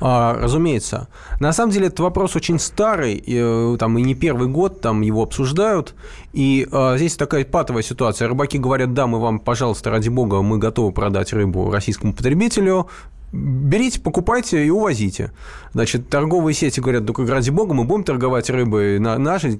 А, 0.00 0.34
разумеется. 0.34 1.08
На 1.40 1.52
самом 1.52 1.72
деле, 1.72 1.86
этот 1.86 2.00
вопрос 2.00 2.36
очень 2.36 2.58
старый, 2.58 3.14
и, 3.14 3.36
э, 3.36 3.76
там, 3.78 3.96
и 3.98 4.02
не 4.02 4.14
первый 4.14 4.48
год 4.48 4.80
там 4.80 5.00
его 5.00 5.22
обсуждают. 5.22 5.94
И 6.32 6.66
а, 6.70 6.96
здесь 6.96 7.16
такая 7.16 7.44
патовая 7.44 7.82
ситуация. 7.82 8.28
Рыбаки 8.28 8.58
говорят, 8.58 8.92
да, 8.92 9.06
мы 9.06 9.20
вам, 9.20 9.38
пожалуйста, 9.38 9.90
ради 9.90 10.08
бога, 10.08 10.42
мы 10.42 10.58
готовы 10.58 10.92
продать 10.92 11.32
рыбу 11.32 11.70
российскому 11.70 12.12
потребителю, 12.12 12.88
берите, 13.34 14.00
покупайте 14.00 14.64
и 14.64 14.70
увозите. 14.70 15.32
Значит, 15.72 16.08
торговые 16.08 16.54
сети 16.54 16.80
говорят, 16.80 17.06
только 17.06 17.26
ради 17.26 17.50
бога, 17.50 17.74
мы 17.74 17.84
будем 17.84 18.04
торговать 18.04 18.48
рыбой 18.48 18.98
на 18.98 19.18
нашей, 19.18 19.58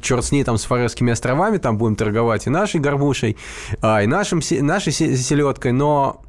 черт 0.00 0.24
с 0.24 0.32
ней, 0.32 0.44
там, 0.44 0.56
с 0.56 0.64
Фарерскими 0.64 1.12
островами, 1.12 1.58
там 1.58 1.76
будем 1.76 1.96
торговать 1.96 2.46
и 2.46 2.50
нашей 2.50 2.80
горбушей, 2.80 3.36
а, 3.82 4.02
и 4.02 4.06
нашим, 4.06 4.40
нашей 4.62 4.92
селедкой, 4.92 5.72
но 5.72 6.22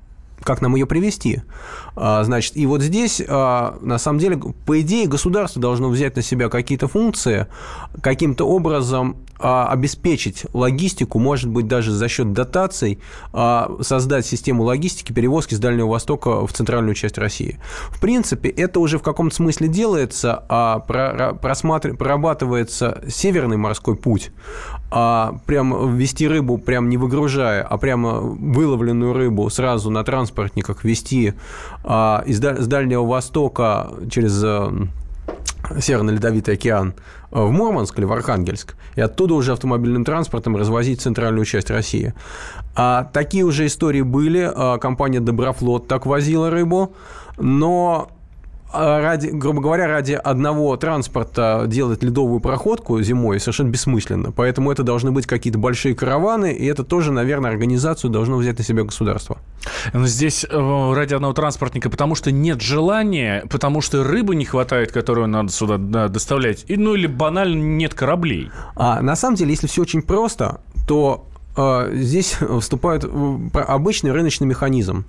как 0.44 0.62
нам 0.62 0.76
ее 0.76 0.86
привести? 0.86 1.42
А, 1.96 2.24
значит, 2.24 2.58
и 2.58 2.66
вот 2.66 2.82
здесь, 2.82 3.22
а, 3.28 3.78
на 3.82 3.98
самом 3.98 4.20
деле, 4.20 4.38
по 4.66 4.80
идее, 4.82 5.08
государство 5.08 5.62
должно 5.62 5.90
взять 5.90 6.16
на 6.16 6.22
себя 6.22 6.50
какие-то 6.50 6.88
функции, 6.88 7.48
каким-то 8.02 8.46
образом 8.46 9.18
обеспечить 9.38 10.46
логистику, 10.54 11.20
может 11.20 11.50
быть, 11.50 11.68
даже 11.68 11.92
за 11.92 12.08
счет 12.08 12.34
дотаций, 12.34 13.00
создать 13.82 14.26
систему 14.26 14.64
логистики 14.64 15.12
перевозки 15.12 15.56
с 15.56 15.60
Дальнего 15.60 15.88
Востока 15.88 16.48
в 16.48 16.54
центральную 16.54 16.96
часть 16.96 17.18
России. 17.18 17.60
В 17.90 18.00
принципе, 18.00 18.50
это 18.50 18.80
уже 18.80 18.98
в 18.98 19.04
каком-то 19.04 19.36
смысле 19.36 19.68
делается, 19.68 20.44
а 20.50 20.80
прорабатывается 20.80 23.04
северный 23.08 23.58
морской 23.58 23.96
путь, 23.96 24.32
а 24.92 25.38
прям 25.46 25.98
вести 25.98 26.28
рыбу, 26.28 26.58
прям 26.58 26.90
не 26.90 26.98
выгружая, 26.98 27.64
а 27.64 27.78
прямо 27.78 28.20
выловленную 28.20 29.14
рыбу 29.14 29.50
сразу 29.50 29.90
на 29.90 30.04
транспортниках 30.04 30.84
вести 30.84 31.34
а, 31.84 32.24
из, 32.26 32.38
с 32.38 32.68
Дальнего 32.68 33.06
Востока 33.06 33.92
через 34.10 34.42
э, 34.44 34.70
Северный 35.80 36.14
Ледовитый 36.14 36.54
океан 36.54 36.94
в 37.44 37.52
Мурманск 37.52 37.98
или 38.00 38.06
в 38.06 38.14
Архангельск, 38.14 38.76
и 38.96 39.02
оттуда 39.02 39.34
уже 39.34 39.52
автомобильным 39.52 40.06
транспортом 40.06 40.56
развозить 40.56 41.02
центральную 41.02 41.46
часть 41.46 41.70
России. 41.70 42.14
А 42.76 43.04
такие 43.04 43.44
уже 43.44 43.66
истории 43.66 44.02
были. 44.02 44.52
А, 44.54 44.78
компания 44.78 45.20
Доброфлот 45.20 45.88
так 45.88 46.06
возила 46.06 46.50
рыбу, 46.50 46.94
но 47.38 48.10
ради, 48.76 49.28
грубо 49.28 49.62
говоря, 49.62 49.88
ради 49.88 50.14
одного 50.14 50.76
транспорта 50.78 51.66
делать 51.68 52.04
ледовую 52.04 52.40
проходку 52.40 53.02
зимой 53.02 53.40
совершенно 53.40 53.70
бессмысленно. 53.70 54.32
Поэтому 54.32 54.72
это 54.72 54.84
должны 54.84 55.12
быть 55.12 55.26
какие-то 55.26 55.60
большие 55.60 55.96
караваны, 55.96 56.54
и 56.54 56.66
это 56.66 56.84
тоже, 56.84 57.12
наверное, 57.12 57.52
организацию 57.52 58.12
должно 58.12 58.38
взять 58.38 58.58
на 58.58 58.64
себя 58.64 58.84
государство. 58.84 59.38
Но 59.94 60.06
здесь 60.06 60.46
э, 60.50 60.94
ради 60.94 61.14
одного 61.14 61.34
транспортника, 61.34 61.90
потому 61.90 62.16
что 62.16 62.32
нет 62.32 62.62
желания, 62.62 63.46
потому 63.50 63.82
что 63.82 64.04
рыбы 64.04 64.36
не 64.36 64.46
хватает, 64.46 64.92
которую 64.92 65.28
надо 65.28 65.52
сюда 65.52 65.78
доставлять, 66.08 66.66
и, 66.68 66.78
ну 66.78 66.96
или 66.96 67.08
банально 67.08 67.62
нет 67.62 67.94
кораблей. 67.94 68.52
А 68.76 69.02
на 69.02 69.16
самом 69.16 69.36
деле, 69.36 69.52
если 69.52 69.68
все 69.68 69.82
очень 69.82 70.02
просто, 70.02 70.62
то 70.88 71.28
э, 71.58 71.92
здесь 71.94 72.38
вступает 72.62 73.06
обычный 73.54 74.12
рыночный 74.12 74.48
механизм. 74.48 75.06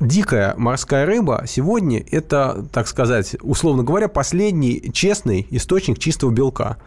Дикая 0.00 0.54
морская 0.56 1.06
рыба 1.06 1.44
сегодня 1.46 2.04
это, 2.10 2.66
так 2.72 2.88
сказать, 2.88 3.36
условно 3.40 3.84
говоря, 3.84 4.08
последний 4.08 4.90
честный 4.92 5.46
источник 5.50 6.00
чистого 6.00 6.30
белка. 6.30 6.78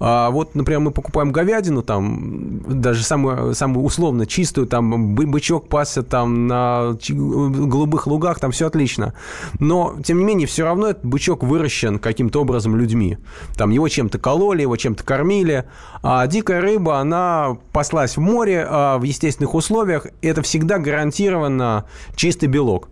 А 0.00 0.30
вот, 0.30 0.56
например, 0.56 0.80
мы 0.80 0.90
покупаем 0.90 1.30
говядину, 1.30 1.82
там, 1.82 2.60
даже 2.80 3.04
самую, 3.04 3.54
самую 3.54 3.84
условно 3.84 4.26
чистую, 4.26 4.66
там, 4.66 5.14
бычок 5.14 5.68
пасся 5.68 6.02
там 6.02 6.48
на 6.48 6.96
голубых 7.08 8.08
лугах, 8.08 8.40
там 8.40 8.50
все 8.50 8.66
отлично. 8.66 9.14
Но, 9.60 9.94
тем 10.04 10.18
не 10.18 10.24
менее, 10.24 10.48
все 10.48 10.64
равно 10.64 10.88
этот 10.88 11.04
бычок 11.04 11.44
выращен 11.44 12.00
каким-то 12.00 12.40
образом 12.40 12.74
людьми. 12.74 13.16
Там 13.56 13.70
его 13.70 13.88
чем-то 13.88 14.18
кололи, 14.18 14.62
его 14.62 14.76
чем-то 14.76 15.04
кормили. 15.04 15.66
А 16.02 16.26
дикая 16.26 16.60
рыба, 16.60 16.98
она 16.98 17.56
паслась 17.72 18.16
в 18.16 18.20
море 18.20 18.66
а 18.68 18.98
в 18.98 19.04
естественных 19.04 19.54
условиях. 19.54 20.08
Это 20.20 20.42
всегда 20.42 20.78
гарантированно 20.78 21.84
чистый 22.24 22.46
белок. 22.46 22.88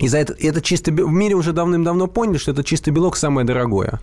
И 0.00 0.08
за 0.08 0.18
это, 0.18 0.34
это 0.38 0.60
чисто 0.60 0.92
в 0.92 1.10
мире 1.10 1.34
уже 1.34 1.52
давным-давно 1.52 2.08
поняли, 2.08 2.36
что 2.36 2.50
это 2.50 2.62
чистый 2.62 2.90
белок 2.90 3.16
самое 3.16 3.46
дорогое. 3.46 4.00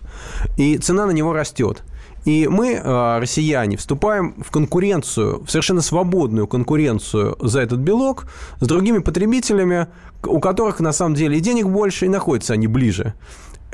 И 0.56 0.78
цена 0.78 1.06
на 1.06 1.12
него 1.12 1.32
растет. 1.32 1.84
И 2.24 2.48
мы, 2.48 2.72
э, 2.72 3.18
россияне, 3.20 3.76
вступаем 3.76 4.34
в 4.44 4.50
конкуренцию, 4.50 5.44
в 5.44 5.48
совершенно 5.48 5.80
свободную 5.80 6.48
конкуренцию 6.48 7.36
за 7.40 7.60
этот 7.60 7.78
белок 7.78 8.26
с 8.58 8.66
другими 8.66 8.98
потребителями, 8.98 9.86
у 10.24 10.40
которых 10.40 10.80
на 10.80 10.92
самом 10.92 11.14
деле 11.14 11.38
и 11.38 11.40
денег 11.40 11.66
больше, 11.66 12.06
и 12.06 12.08
находятся 12.08 12.54
они 12.54 12.66
ближе. 12.66 13.14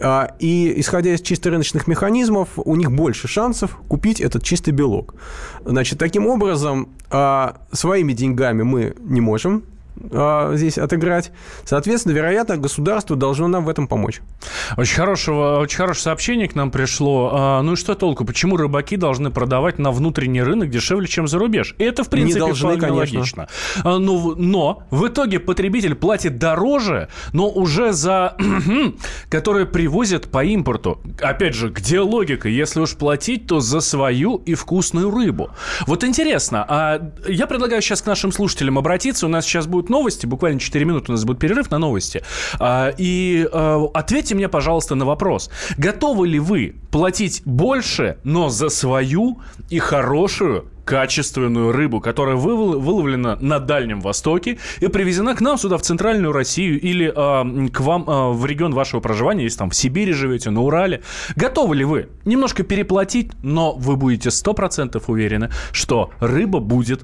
А, 0.02 0.34
и 0.38 0.80
исходя 0.80 1.14
из 1.14 1.22
чисто 1.22 1.48
рыночных 1.48 1.86
механизмов, 1.86 2.48
у 2.56 2.76
них 2.76 2.92
больше 2.92 3.26
шансов 3.26 3.78
купить 3.88 4.20
этот 4.20 4.42
чистый 4.42 4.72
белок. 4.72 5.14
Значит, 5.64 5.98
таким 5.98 6.26
образом, 6.26 6.90
а, 7.08 7.56
своими 7.72 8.12
деньгами 8.12 8.62
мы 8.64 8.94
не 9.00 9.22
можем 9.22 9.62
а, 9.62 9.73
здесь 10.54 10.78
отыграть. 10.78 11.32
Соответственно, 11.64 12.12
вероятно, 12.12 12.56
государство 12.56 13.16
должно 13.16 13.48
нам 13.48 13.64
в 13.64 13.68
этом 13.68 13.86
помочь. 13.86 14.20
Очень, 14.76 14.96
хорошего, 14.96 15.58
очень 15.60 15.76
хорошее 15.76 16.02
сообщение 16.02 16.48
к 16.48 16.54
нам 16.54 16.70
пришло. 16.70 17.30
А, 17.32 17.62
ну 17.62 17.74
и 17.74 17.76
что 17.76 17.94
толку? 17.94 18.24
Почему 18.24 18.56
рыбаки 18.56 18.96
должны 18.96 19.30
продавать 19.30 19.78
на 19.78 19.90
внутренний 19.90 20.42
рынок 20.42 20.70
дешевле, 20.70 21.06
чем 21.06 21.28
за 21.28 21.38
рубеж? 21.38 21.74
Это, 21.78 22.04
в 22.04 22.10
принципе, 22.10 22.40
Не 22.40 22.46
должны, 22.46 22.78
конечно. 22.78 23.18
логично. 23.18 23.48
А, 23.82 23.98
но, 23.98 24.34
но 24.36 24.82
в 24.90 25.06
итоге 25.06 25.40
потребитель 25.40 25.94
платит 25.94 26.38
дороже, 26.38 27.08
но 27.32 27.48
уже 27.48 27.92
за... 27.92 28.36
которые 29.28 29.66
привозят 29.66 30.30
по 30.30 30.44
импорту. 30.44 31.00
Опять 31.20 31.54
же, 31.54 31.68
где 31.68 32.00
логика? 32.00 32.48
Если 32.48 32.80
уж 32.80 32.94
платить, 32.94 33.46
то 33.46 33.60
за 33.60 33.80
свою 33.80 34.36
и 34.36 34.54
вкусную 34.54 35.10
рыбу. 35.10 35.50
Вот 35.86 36.04
интересно, 36.04 36.64
а 36.68 37.10
я 37.28 37.46
предлагаю 37.46 37.82
сейчас 37.82 38.02
к 38.02 38.06
нашим 38.06 38.32
слушателям 38.32 38.78
обратиться. 38.78 39.26
У 39.26 39.28
нас 39.28 39.44
сейчас 39.44 39.66
будет 39.66 39.83
будут 39.84 39.90
новости, 39.90 40.26
буквально 40.26 40.58
4 40.58 40.84
минуты 40.84 41.12
у 41.12 41.12
нас 41.12 41.24
будет 41.24 41.38
перерыв 41.38 41.70
на 41.70 41.78
новости. 41.78 42.22
А, 42.58 42.92
и 42.96 43.46
а, 43.52 43.86
ответьте 43.94 44.34
мне, 44.34 44.48
пожалуйста, 44.48 44.94
на 44.94 45.04
вопрос. 45.04 45.50
Готовы 45.78 46.28
ли 46.28 46.38
вы 46.38 46.74
платить 46.90 47.42
больше, 47.44 48.16
но 48.24 48.48
за 48.48 48.68
свою 48.68 49.40
и 49.70 49.78
хорошую 49.78 50.66
качественную 50.84 51.72
рыбу, 51.72 52.00
которая 52.00 52.36
выловлена 52.36 53.38
на 53.40 53.58
Дальнем 53.58 54.02
Востоке 54.02 54.58
и 54.80 54.88
привезена 54.88 55.34
к 55.34 55.40
нам 55.40 55.56
сюда, 55.56 55.78
в 55.78 55.82
Центральную 55.82 56.30
Россию 56.30 56.78
или 56.78 57.06
э, 57.08 57.68
к 57.70 57.80
вам 57.80 58.04
э, 58.06 58.32
в 58.32 58.44
регион 58.44 58.74
вашего 58.74 59.00
проживания, 59.00 59.44
если 59.44 59.58
там 59.58 59.70
в 59.70 59.74
Сибири 59.74 60.12
живете, 60.12 60.50
на 60.50 60.60
Урале. 60.60 61.00
Готовы 61.36 61.76
ли 61.76 61.84
вы 61.84 62.08
немножко 62.26 62.64
переплатить, 62.64 63.32
но 63.42 63.72
вы 63.72 63.96
будете 63.96 64.28
100% 64.28 65.02
уверены, 65.06 65.50
что 65.72 66.10
рыба 66.20 66.60
будет 66.60 67.00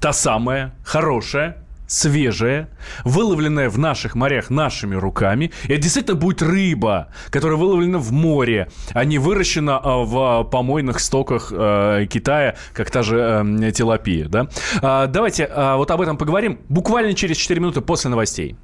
та 0.00 0.12
самая, 0.12 0.74
хорошая, 0.82 1.62
свежая, 1.90 2.68
выловленная 3.04 3.68
в 3.68 3.78
наших 3.78 4.14
морях 4.14 4.48
нашими 4.48 4.94
руками. 4.94 5.50
И 5.64 5.72
это 5.72 5.82
действительно 5.82 6.16
будет 6.16 6.40
рыба, 6.40 7.08
которая 7.30 7.58
выловлена 7.58 7.98
в 7.98 8.12
море, 8.12 8.68
а 8.92 9.04
не 9.04 9.18
выращена 9.18 9.78
а, 9.78 10.04
в 10.04 10.44
помойных 10.44 11.00
стоках 11.00 11.52
э, 11.54 12.06
Китая, 12.08 12.54
как 12.72 12.90
та 12.90 13.02
же 13.02 13.18
э, 13.18 13.72
тилапия. 13.72 14.28
Да? 14.28 14.48
А, 14.80 15.06
давайте 15.08 15.48
а, 15.50 15.76
вот 15.76 15.90
об 15.90 16.00
этом 16.00 16.16
поговорим 16.16 16.60
буквально 16.68 17.14
через 17.14 17.36
4 17.36 17.60
минуты 17.60 17.80
после 17.80 18.08
новостей. 18.10 18.54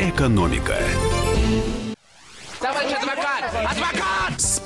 Экономика. 0.00 0.74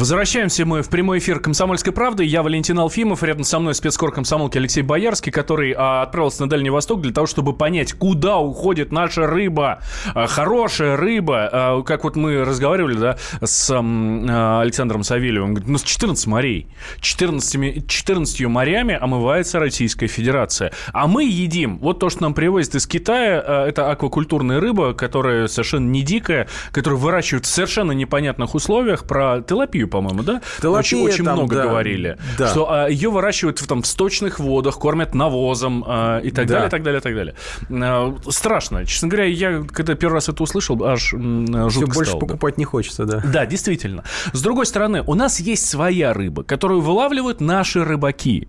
Возвращаемся 0.00 0.64
мы 0.64 0.80
в 0.80 0.88
прямой 0.88 1.18
эфир 1.18 1.40
«Комсомольской 1.40 1.92
правды». 1.92 2.24
Я 2.24 2.42
Валентин 2.42 2.78
Алфимов, 2.78 3.22
рядом 3.22 3.44
со 3.44 3.58
мной 3.58 3.74
спецкор 3.74 4.12
комсомолки 4.12 4.56
Алексей 4.56 4.80
Боярский, 4.80 5.30
который 5.30 5.74
а, 5.76 6.00
отправился 6.00 6.40
на 6.40 6.48
Дальний 6.48 6.70
Восток 6.70 7.02
для 7.02 7.12
того, 7.12 7.26
чтобы 7.26 7.52
понять, 7.52 7.92
куда 7.92 8.38
уходит 8.38 8.92
наша 8.92 9.26
рыба, 9.26 9.82
а, 10.14 10.26
хорошая 10.26 10.96
рыба. 10.96 11.50
А, 11.52 11.82
как 11.82 12.04
вот 12.04 12.16
мы 12.16 12.46
разговаривали 12.46 12.96
да, 12.96 13.18
с 13.42 13.70
а, 13.70 14.60
Александром 14.62 15.02
Савельевым, 15.02 15.50
он 15.50 15.54
говорит, 15.56 15.68
ну, 15.68 15.76
с 15.76 15.82
14 15.82 16.26
морей. 16.28 16.66
14, 17.02 17.86
14 17.86 18.46
морями 18.46 18.96
омывается 18.98 19.58
Российская 19.60 20.06
Федерация. 20.06 20.72
А 20.94 21.08
мы 21.08 21.24
едим 21.24 21.76
вот 21.76 21.98
то, 21.98 22.08
что 22.08 22.22
нам 22.22 22.32
привозят 22.32 22.74
из 22.74 22.86
Китая, 22.86 23.44
а, 23.46 23.66
это 23.68 23.90
аквакультурная 23.90 24.60
рыба, 24.60 24.94
которая 24.94 25.46
совершенно 25.46 25.90
не 25.90 26.00
дикая, 26.00 26.48
которую 26.72 26.98
выращивают 26.98 27.44
в 27.44 27.50
совершенно 27.50 27.92
непонятных 27.92 28.54
условиях, 28.54 29.04
про 29.04 29.42
тилапию, 29.46 29.89
по-моему, 29.90 30.22
да? 30.22 30.40
Очень, 30.62 31.02
очень 31.02 31.24
там, 31.24 31.34
много 31.34 31.56
да, 31.56 31.62
говорили. 31.64 32.16
Да. 32.38 32.48
Что 32.48 32.70
а, 32.70 32.88
ее 32.88 33.10
выращивают 33.10 33.58
в, 33.58 33.66
там, 33.66 33.82
в 33.82 33.86
сточных 33.86 34.38
водах, 34.38 34.78
кормят 34.78 35.14
навозом 35.14 35.84
а, 35.86 36.20
и 36.20 36.30
так 36.30 36.46
да. 36.46 36.54
далее, 36.54 36.70
так 36.70 36.82
далее, 36.82 37.00
так 37.00 37.14
далее. 37.14 37.34
А, 37.70 38.16
страшно. 38.28 38.86
Честно 38.86 39.08
говоря, 39.08 39.26
я 39.26 39.62
когда 39.70 39.94
первый 39.94 40.14
раз 40.14 40.28
это 40.28 40.42
услышал, 40.42 40.82
аж 40.84 41.10
жутко 41.10 41.68
Все 41.70 41.86
больше 41.86 42.10
стало, 42.10 42.20
покупать 42.20 42.54
да. 42.54 42.60
не 42.60 42.64
хочется, 42.64 43.04
да. 43.04 43.22
Да, 43.24 43.46
действительно. 43.46 44.04
С 44.32 44.42
другой 44.42 44.66
стороны, 44.66 45.02
у 45.06 45.14
нас 45.14 45.40
есть 45.40 45.68
своя 45.68 46.12
рыба, 46.12 46.42
которую 46.42 46.80
вылавливают 46.80 47.40
наши 47.40 47.84
рыбаки. 47.84 48.48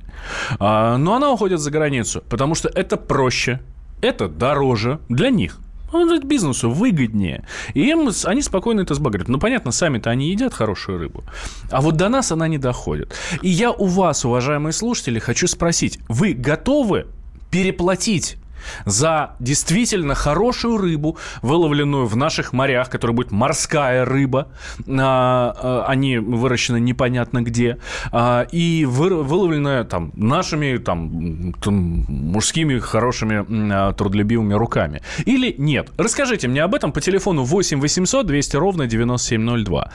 А, 0.60 0.98
но 0.98 1.16
она 1.16 1.32
уходит 1.32 1.60
за 1.60 1.72
границу, 1.72 2.24
потому 2.30 2.56
что 2.56 2.70
это 2.70 2.98
проще, 2.98 3.62
это 4.02 4.28
дороже 4.28 5.00
для 5.10 5.30
них. 5.30 5.58
Ну, 5.92 6.16
это 6.16 6.26
бизнесу 6.26 6.70
выгоднее. 6.70 7.46
И 7.74 7.82
им, 7.90 8.10
они 8.26 8.42
спокойно 8.42 8.82
это 8.82 8.94
сбагрят. 8.94 9.28
Ну, 9.28 9.40
понятно, 9.40 9.72
сами-то 9.72 10.10
они 10.10 10.30
едят 10.30 10.54
хорошую 10.54 11.00
рыбу. 11.00 11.24
А 11.70 11.82
вот 11.82 11.96
до 11.96 12.10
нас 12.10 12.32
она 12.32 12.48
не 12.48 12.58
доходит. 12.58 13.14
И 13.42 13.50
я 13.50 13.72
у 13.72 13.86
вас, 13.86 14.26
уважаемые 14.26 14.74
слушатели, 14.74 15.20
хочу 15.20 15.48
спросить. 15.48 16.00
Вы 16.08 16.34
готовы 16.34 17.08
переплатить 17.50 18.38
за 18.86 19.36
действительно 19.40 20.16
хорошую 20.16 20.78
рыбу, 20.78 21.18
выловленную 21.42 22.06
в 22.06 22.16
наших 22.16 22.54
морях, 22.54 22.90
которая 22.90 23.16
будет 23.16 23.32
морская 23.32 24.06
рыба, 24.06 24.48
а, 24.88 25.56
а, 25.58 25.86
они 25.88 26.18
выращены 26.18 26.80
непонятно 26.80 27.42
где, 27.42 27.78
а, 28.12 28.48
и 28.52 28.86
выловленная 28.86 29.84
там 29.84 30.12
нашими 30.16 30.78
там, 30.78 31.54
мужскими 32.08 32.80
хорошими 32.80 33.94
трудолюбивыми 33.94 34.54
руками. 34.54 35.02
Или 35.26 35.56
нет? 35.58 35.92
Расскажите 35.98 36.48
мне 36.48 36.64
об 36.64 36.76
этом 36.76 36.92
по 36.92 37.02
телефону 37.02 37.44
8 37.44 37.80
800 37.80 38.26
200 38.26 38.56
ровно 38.58 38.88
9702. 38.88 39.92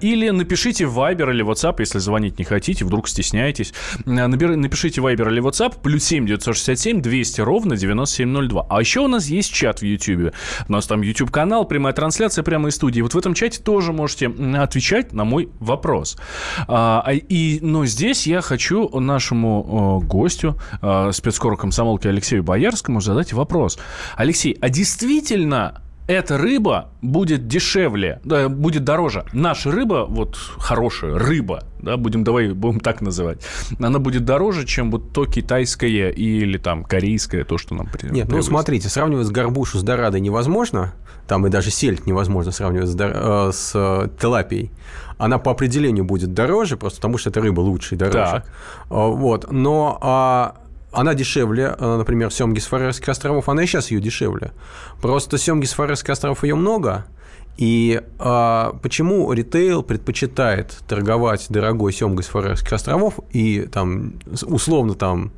Или 0.00 0.30
напишите 0.30 0.86
в 0.86 0.98
Viber 0.98 1.30
или 1.30 1.44
WhatsApp, 1.44 1.76
если 1.78 1.98
звонить 1.98 2.38
не 2.38 2.44
хотите, 2.44 2.84
вдруг 2.84 3.08
стесняетесь. 3.08 3.72
Напишите 4.04 5.00
Viber 5.00 5.30
или 5.30 5.42
WhatsApp, 5.42 5.74
плюс 5.82 6.04
7 6.04 6.26
967 6.26 7.00
200 7.00 7.40
ровно 7.40 7.76
9702. 7.76 7.93
9702. 7.94 8.66
А 8.68 8.80
еще 8.80 9.00
у 9.00 9.08
нас 9.08 9.26
есть 9.26 9.52
чат 9.52 9.80
в 9.80 9.84
YouTube. 9.84 10.34
У 10.68 10.72
нас 10.72 10.86
там 10.86 11.02
YouTube-канал, 11.02 11.64
прямая 11.64 11.94
трансляция 11.94 12.42
прямо 12.42 12.68
из 12.68 12.74
студии. 12.74 13.00
Вот 13.00 13.14
в 13.14 13.18
этом 13.18 13.34
чате 13.34 13.60
тоже 13.62 13.92
можете 13.92 14.28
отвечать 14.56 15.12
на 15.12 15.24
мой 15.24 15.48
вопрос. 15.60 16.16
А, 16.68 17.02
а 17.04 17.12
и, 17.12 17.60
но 17.60 17.86
здесь 17.86 18.26
я 18.26 18.40
хочу 18.40 18.88
нашему 19.00 20.00
гостю, 20.04 20.58
а, 20.80 21.12
спецкору 21.12 21.56
комсомолки 21.56 22.06
Алексею 22.06 22.42
Боярскому 22.42 23.00
задать 23.00 23.32
вопрос. 23.32 23.78
Алексей, 24.16 24.56
а 24.60 24.68
действительно 24.68 25.80
эта 26.06 26.36
рыба 26.36 26.90
будет 27.00 27.48
дешевле, 27.48 28.20
да, 28.24 28.48
будет 28.48 28.84
дороже. 28.84 29.24
Наша 29.32 29.70
рыба, 29.70 30.06
вот 30.08 30.36
хорошая 30.36 31.18
рыба, 31.18 31.64
да, 31.80 31.96
будем 31.96 32.24
давай 32.24 32.52
будем 32.52 32.80
так 32.80 33.00
называть, 33.00 33.42
она 33.80 33.98
будет 33.98 34.24
дороже, 34.24 34.66
чем 34.66 34.90
вот 34.90 35.12
то 35.12 35.24
китайское 35.24 36.10
или 36.10 36.58
там 36.58 36.84
корейское, 36.84 37.44
то, 37.44 37.56
что 37.56 37.74
нам 37.74 37.86
при... 37.86 38.08
Нет, 38.10 38.28
ну 38.28 38.42
смотрите, 38.42 38.88
сравнивать 38.88 39.26
с 39.26 39.30
горбушу 39.30 39.78
с 39.78 39.82
дорадой 39.82 40.20
невозможно, 40.20 40.94
там 41.26 41.46
и 41.46 41.50
даже 41.50 41.70
сельдь 41.70 42.06
невозможно 42.06 42.52
сравнивать 42.52 42.88
с, 42.88 42.94
дор... 42.94 43.10
э, 43.14 43.50
с 43.52 43.72
э, 43.74 44.08
телапией. 44.20 44.70
Она 45.16 45.38
по 45.38 45.52
определению 45.52 46.04
будет 46.04 46.34
дороже, 46.34 46.76
просто 46.76 46.98
потому 46.98 47.18
что 47.18 47.30
эта 47.30 47.40
рыба 47.40 47.60
лучше 47.60 47.94
и 47.94 47.98
дороже. 47.98 48.42
Так. 48.42 48.46
Вот, 48.88 49.50
но 49.50 49.98
а, 50.02 50.56
она 50.94 51.14
дешевле, 51.14 51.74
э, 51.78 51.96
например, 51.96 52.30
семги 52.30 52.58
с 52.58 52.66
Фарерских 52.66 53.08
островов, 53.08 53.48
она 53.48 53.62
и 53.62 53.66
сейчас 53.66 53.90
ее 53.90 54.00
дешевле. 54.00 54.52
Просто 55.00 55.38
семги 55.38 55.66
с 55.66 55.72
Фарерских 55.72 56.10
островов 56.10 56.44
ее 56.44 56.54
много, 56.54 57.06
и 57.56 58.02
а, 58.18 58.76
почему 58.82 59.32
ритейл 59.32 59.84
предпочитает 59.84 60.76
торговать 60.88 61.46
дорогой 61.50 61.92
семгой 61.92 62.24
с 62.24 62.26
Фарерских 62.26 62.72
островов 62.72 63.20
и 63.30 63.60
там 63.72 64.14
условно 64.44 64.94
там 64.94 65.30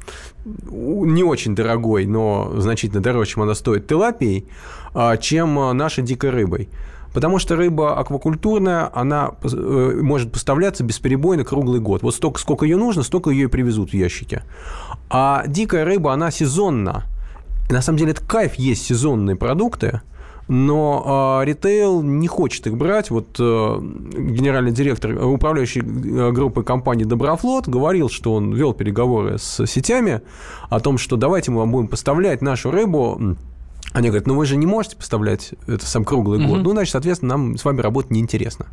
не 0.44 1.22
очень 1.22 1.54
дорогой, 1.54 2.06
но 2.06 2.54
значительно 2.56 3.02
дороже, 3.02 3.32
чем 3.32 3.42
она 3.42 3.54
стоит, 3.54 3.86
тилапией, 3.86 4.48
а, 4.94 5.18
чем 5.18 5.76
нашей 5.76 6.04
дикой 6.04 6.30
рыбой? 6.30 6.70
Потому 7.16 7.38
что 7.38 7.56
рыба 7.56 7.98
аквакультурная, 7.98 8.90
она 8.92 9.30
э, 9.42 10.00
может 10.02 10.32
поставляться 10.32 10.84
бесперебойно 10.84 11.44
круглый 11.44 11.80
год. 11.80 12.02
Вот 12.02 12.14
столько, 12.14 12.38
сколько 12.38 12.66
ее 12.66 12.76
нужно, 12.76 13.02
столько 13.02 13.30
ее 13.30 13.44
и 13.44 13.46
привезут 13.46 13.92
в 13.92 13.94
ящике. 13.94 14.42
А 15.08 15.44
дикая 15.46 15.84
рыба, 15.84 16.12
она 16.12 16.30
сезонна. 16.30 17.04
И 17.68 17.72
на 17.72 17.82
самом 17.82 17.98
деле 17.98 18.12
это 18.12 18.22
кайф 18.22 18.54
есть 18.54 18.84
сезонные 18.84 19.36
продукты, 19.36 20.00
но 20.48 21.40
э, 21.42 21.46
ритейл 21.46 22.02
не 22.02 22.28
хочет 22.28 22.66
их 22.66 22.76
брать. 22.76 23.10
Вот 23.10 23.36
э, 23.38 23.42
генеральный 23.42 24.70
директор 24.70 25.12
управляющей 25.12 25.80
э, 25.80 26.30
группы 26.30 26.62
компании 26.62 27.04
«Доброфлот» 27.04 27.68
говорил, 27.68 28.08
что 28.08 28.34
он 28.34 28.52
вел 28.52 28.72
переговоры 28.72 29.38
с 29.38 29.66
сетями 29.66 30.22
о 30.70 30.78
том, 30.78 30.98
что 30.98 31.16
давайте 31.16 31.50
мы 31.50 31.58
вам 31.60 31.72
будем 31.72 31.88
поставлять 31.88 32.42
нашу 32.42 32.70
рыбу 32.70 33.36
они 33.92 34.08
говорят, 34.08 34.26
ну 34.26 34.34
вы 34.34 34.44
же 34.44 34.56
не 34.56 34.66
можете 34.66 34.96
поставлять 34.96 35.54
это 35.66 35.86
сам 35.86 36.04
круглый 36.04 36.44
год. 36.44 36.62
Ну, 36.62 36.72
значит, 36.72 36.92
соответственно, 36.92 37.36
нам 37.36 37.56
с 37.56 37.64
вами 37.64 37.80
работать 37.80 38.10
неинтересно. 38.10 38.66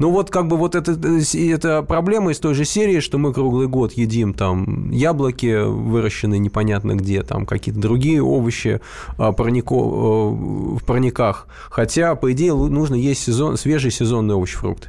Ну 0.00 0.10
вот 0.10 0.30
как 0.30 0.48
бы 0.48 0.56
вот 0.56 0.74
это, 0.74 0.92
это 0.92 1.82
проблема 1.82 2.32
из 2.32 2.38
той 2.38 2.54
же 2.54 2.64
серии, 2.64 3.00
что 3.00 3.18
мы 3.18 3.34
круглый 3.34 3.68
год 3.68 3.92
едим 3.92 4.32
там 4.32 4.90
яблоки, 4.90 5.62
выращенные 5.62 6.38
непонятно 6.38 6.94
где, 6.94 7.22
там 7.22 7.44
какие-то 7.44 7.82
другие 7.82 8.22
овощи 8.22 8.80
а, 9.18 9.32
парнико, 9.32 9.74
а, 9.74 10.30
в 10.30 10.84
парниках. 10.86 11.46
Хотя, 11.68 12.14
по 12.14 12.32
идее, 12.32 12.54
нужно 12.54 12.94
есть 12.94 13.22
сезон, 13.22 13.58
свежие 13.58 13.90
сезонные 13.90 14.36
овощи, 14.36 14.56
фрукты. 14.56 14.88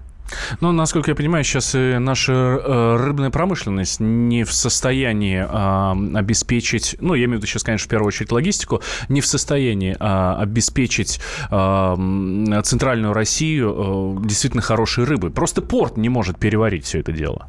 Ну, 0.60 0.72
насколько 0.72 1.12
я 1.12 1.16
понимаю, 1.16 1.44
сейчас 1.44 1.76
и 1.76 1.98
наша 1.98 2.34
э, 2.34 2.96
рыбная 2.98 3.30
промышленность 3.30 4.00
не 4.00 4.44
в 4.44 4.54
состоянии 4.54 5.46
э, 5.48 6.18
обеспечить, 6.18 6.96
ну, 7.00 7.14
я 7.14 7.26
имею 7.26 7.38
в 7.38 7.42
виду 7.42 7.48
сейчас, 7.48 7.64
конечно, 7.64 7.86
в 7.86 7.90
первую 7.90 8.08
очередь 8.08 8.32
логистику, 8.32 8.82
не 9.10 9.22
в 9.22 9.26
состоянии 9.26 9.96
э, 10.00 10.42
обеспечить 10.42 11.20
э, 11.50 12.62
центральную 12.64 13.14
Россию 13.14 14.18
э, 14.24 14.28
действительно 14.28 14.62
хорошей 14.62 15.04
рыбой. 15.04 15.32
Просто 15.32 15.62
порт 15.62 15.98
не 15.98 16.10
может 16.10 16.38
переварить 16.38 16.86
все 16.86 17.00
это 17.00 17.12
дело. 17.12 17.48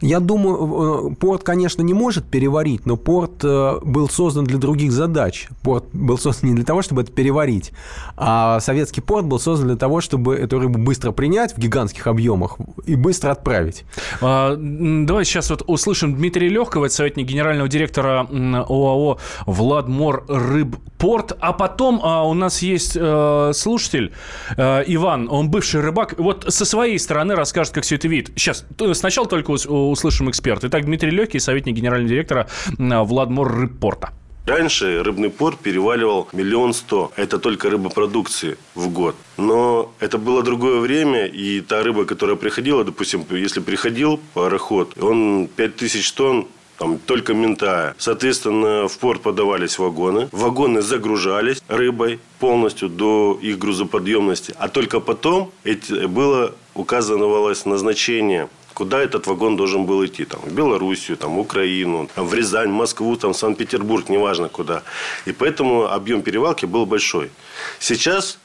Я 0.00 0.20
думаю, 0.20 1.12
э, 1.12 1.14
порт, 1.16 1.42
конечно, 1.42 1.82
не 1.82 1.94
может 1.94 2.24
переварить, 2.24 2.86
но 2.86 2.96
порт 2.96 3.44
э, 3.44 3.78
был 3.82 4.08
создан 4.08 4.44
для 4.44 4.58
других 4.58 4.92
задач. 4.92 5.48
Порт 5.62 5.84
был 5.92 6.18
создан 6.18 6.50
не 6.50 6.56
для 6.56 6.64
того, 6.64 6.82
чтобы 6.82 7.02
это 7.02 7.12
переварить, 7.12 7.72
а 8.16 8.60
советский 8.60 9.00
порт 9.00 9.26
был 9.26 9.38
создан 9.38 9.68
для 9.68 9.76
того, 9.76 10.00
чтобы 10.00 10.34
эту 10.36 10.58
рыбу 10.58 10.78
быстро 10.78 11.12
принять 11.12 11.54
в 11.54 11.58
гигантских 11.58 12.06
объемах 12.06 12.56
и 12.86 12.94
быстро 12.94 13.30
отправить. 13.30 13.84
А, 14.20 14.56
давай 14.56 15.24
сейчас 15.24 15.50
вот 15.50 15.62
услышим 15.66 16.14
Дмитрия 16.14 16.48
Легкого, 16.48 16.86
это 16.86 16.94
советник 16.94 17.26
генерального 17.26 17.68
директора 17.68 18.26
ОАО 18.30 19.18
«Владмор 19.46 20.24
Рыбпорт». 20.28 21.36
А 21.40 21.52
потом 21.52 22.00
а, 22.02 22.22
у 22.24 22.34
нас 22.34 22.62
есть 22.62 22.96
э, 22.98 23.52
слушатель 23.54 24.12
Иван, 24.56 25.28
он 25.30 25.50
бывший 25.50 25.80
рыбак. 25.80 26.14
Вот 26.18 26.46
со 26.48 26.64
своей 26.64 26.98
стороны 26.98 27.34
расскажет, 27.34 27.74
как 27.74 27.84
все 27.84 27.96
это 27.96 28.08
видит. 28.08 28.32
Сейчас, 28.36 28.64
сначала 28.94 29.26
только 29.26 29.50
услышим 29.52 30.30
эксперт. 30.30 30.64
Итак, 30.64 30.84
Дмитрий 30.84 31.10
Легкий, 31.10 31.38
советник 31.38 31.74
генерального 31.74 32.08
директора 32.08 32.48
Владмор 32.78 33.52
Рыбпорта. 33.52 34.10
Раньше 34.44 35.04
рыбный 35.04 35.30
порт 35.30 35.60
переваливал 35.60 36.28
миллион 36.32 36.74
сто. 36.74 37.12
Это 37.14 37.38
только 37.38 37.70
рыбопродукции 37.70 38.56
в 38.74 38.88
год. 38.88 39.14
Но 39.36 39.92
это 40.00 40.18
было 40.18 40.42
другое 40.42 40.80
время, 40.80 41.26
и 41.26 41.60
та 41.60 41.84
рыба, 41.84 42.04
которая 42.04 42.34
приходила, 42.34 42.82
допустим, 42.82 43.24
если 43.30 43.60
приходил 43.60 44.18
пароход, 44.34 45.00
он 45.00 45.48
5000 45.54 46.12
тонн 46.12 46.48
там 46.76 46.98
только 46.98 47.34
ментая. 47.34 47.94
Соответственно, 47.98 48.88
в 48.88 48.98
порт 48.98 49.22
подавались 49.22 49.78
вагоны. 49.78 50.28
Вагоны 50.32 50.82
загружались 50.82 51.62
рыбой 51.68 52.18
полностью 52.40 52.88
до 52.88 53.38
их 53.40 53.58
грузоподъемности. 53.58 54.52
А 54.58 54.68
только 54.68 54.98
потом 54.98 55.52
эти, 55.62 56.06
было 56.06 56.52
указывалось 56.74 57.66
назначение 57.66 58.48
куда 58.74 59.00
этот 59.00 59.26
вагон 59.26 59.56
должен 59.56 59.86
был 59.86 60.04
идти. 60.04 60.24
Там, 60.24 60.40
в 60.40 60.52
Белоруссию, 60.52 61.16
там, 61.16 61.36
в 61.36 61.38
Украину, 61.40 62.08
там, 62.14 62.26
в 62.26 62.34
Рязань, 62.34 62.70
Москву, 62.70 63.16
там, 63.16 63.34
Санкт-Петербург, 63.34 64.08
неважно 64.08 64.48
куда. 64.48 64.82
И 65.26 65.32
поэтому 65.32 65.86
объем 65.86 66.22
перевалки 66.22 66.66
был 66.66 66.86
большой. 66.86 67.30
Сейчас 67.78 68.38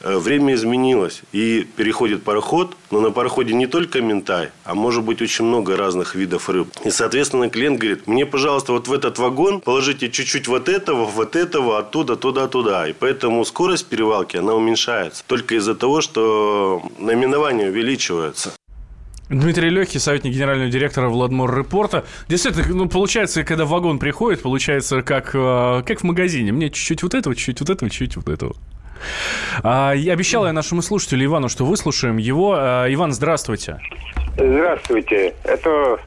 э, 0.00 0.16
время 0.16 0.54
изменилось. 0.54 1.22
И 1.32 1.66
переходит 1.76 2.22
пароход, 2.22 2.76
но 2.90 3.00
на 3.00 3.10
пароходе 3.10 3.54
не 3.54 3.66
только 3.66 4.00
ментай, 4.00 4.50
а 4.64 4.74
может 4.74 5.02
быть 5.02 5.22
очень 5.22 5.44
много 5.44 5.76
разных 5.76 6.14
видов 6.14 6.48
рыб. 6.48 6.68
И, 6.84 6.90
соответственно, 6.90 7.50
клиент 7.50 7.78
говорит, 7.78 8.06
мне, 8.06 8.26
пожалуйста, 8.26 8.72
вот 8.72 8.88
в 8.88 8.92
этот 8.92 9.18
вагон 9.18 9.60
положите 9.60 10.10
чуть-чуть 10.10 10.48
вот 10.48 10.68
этого, 10.68 11.04
вот 11.04 11.36
этого, 11.36 11.78
оттуда, 11.78 12.16
туда, 12.16 12.48
туда. 12.48 12.88
И 12.88 12.92
поэтому 12.92 13.44
скорость 13.44 13.86
перевалки, 13.86 14.36
она 14.36 14.54
уменьшается. 14.54 15.24
Только 15.26 15.54
из-за 15.56 15.74
того, 15.74 16.00
что 16.00 16.82
наименование 16.98 17.68
увеличивается. 17.68 18.52
Дмитрий 19.32 19.70
Легкий, 19.70 19.98
советник 19.98 20.34
генерального 20.34 20.70
директора 20.70 21.08
Владмор 21.08 21.56
Репорта. 21.56 22.04
Действительно, 22.28 22.66
ну, 22.68 22.88
получается, 22.88 23.44
когда 23.44 23.64
вагон 23.64 23.98
приходит, 23.98 24.42
получается, 24.42 25.02
как, 25.02 25.30
э, 25.34 25.82
как 25.86 26.00
в 26.00 26.04
магазине. 26.04 26.52
Мне 26.52 26.68
чуть-чуть 26.68 27.02
вот 27.02 27.14
этого, 27.14 27.34
чуть-чуть 27.34 27.60
вот 27.60 27.70
этого, 27.70 27.90
чуть-чуть 27.90 28.16
вот 28.16 28.28
этого. 28.28 28.54
А, 29.62 29.92
я 29.92 30.12
обещал 30.12 30.44
я 30.44 30.52
нашему 30.52 30.82
слушателю 30.82 31.24
Ивану, 31.24 31.48
что 31.48 31.64
выслушаем 31.64 32.18
его. 32.18 32.54
А, 32.56 32.86
Иван, 32.92 33.12
здравствуйте. 33.12 33.78
Здравствуйте. 34.36 35.34
Это 35.44 35.98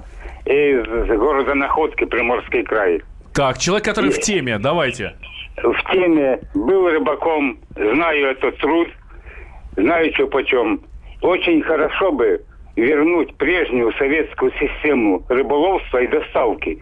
из 0.46 1.08
города 1.18 1.56
Находки, 1.56 2.06
Приморский 2.06 2.64
край. 2.64 3.02
Так, 3.34 3.58
человек, 3.58 3.86
который 3.86 4.12
и... 4.12 4.14
в 4.14 4.20
теме, 4.20 4.60
давайте. 4.60 5.16
В 5.58 5.92
теме. 5.92 6.40
Был 6.54 6.90
рыбаком, 6.90 7.58
знаю 7.76 8.28
этот 8.28 8.56
труд, 8.60 8.88
знаю, 9.76 10.14
что 10.14 10.28
почем. 10.28 10.82
Очень 11.22 11.64
хорошо 11.64 12.12
бы 12.12 12.40
вернуть 12.76 13.36
прежнюю 13.36 13.94
советскую 13.94 14.52
систему 14.60 15.24
рыболовства 15.30 16.00
и 16.00 16.08
доставки. 16.08 16.82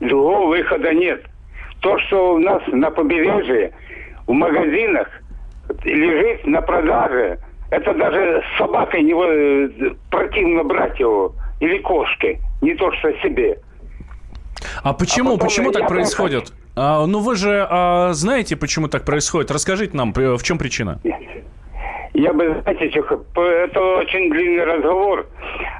Другого 0.00 0.48
выхода 0.48 0.92
нет. 0.92 1.24
То, 1.80 1.98
что 2.00 2.34
у 2.34 2.38
нас 2.38 2.62
на 2.68 2.90
побережье, 2.90 3.72
в 4.26 4.32
магазинах 4.32 5.08
лежит 5.84 6.46
на 6.46 6.62
продаже, 6.62 7.38
это 7.70 7.94
даже 7.94 8.42
с 8.42 8.58
собакой 8.58 9.02
не 9.02 9.14
противно 10.10 10.64
брать 10.64 10.98
его, 10.98 11.34
или 11.60 11.78
кошке, 11.78 12.40
не 12.62 12.74
то 12.74 12.92
что 12.92 13.12
себе. 13.22 13.58
А 14.82 14.92
почему, 14.92 15.34
а 15.34 15.38
почему 15.38 15.70
так 15.70 15.88
происходит? 15.88 16.52
А, 16.76 17.06
ну 17.06 17.20
вы 17.20 17.36
же 17.36 17.66
а, 17.68 18.12
знаете, 18.12 18.56
почему 18.56 18.88
так 18.88 19.04
происходит? 19.04 19.50
Расскажите 19.50 19.96
нам, 19.96 20.12
в 20.12 20.42
чем 20.42 20.58
причина? 20.58 21.00
Нет. 21.04 21.20
Я 22.18 22.32
бы, 22.32 22.62
знаете, 22.62 22.86
это 22.86 23.80
очень 23.98 24.30
длинный 24.30 24.64
разговор. 24.64 25.26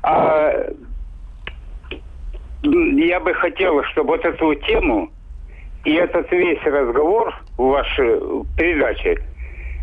А 0.02 0.66
я 2.62 3.20
бы 3.20 3.32
хотел, 3.32 3.82
чтобы 3.84 4.10
вот 4.10 4.24
эту 4.26 4.54
тему 4.54 5.10
и 5.86 5.94
этот 5.94 6.30
весь 6.30 6.62
разговор 6.62 7.34
в 7.56 7.68
вашей 7.68 8.20
передаче 8.58 9.18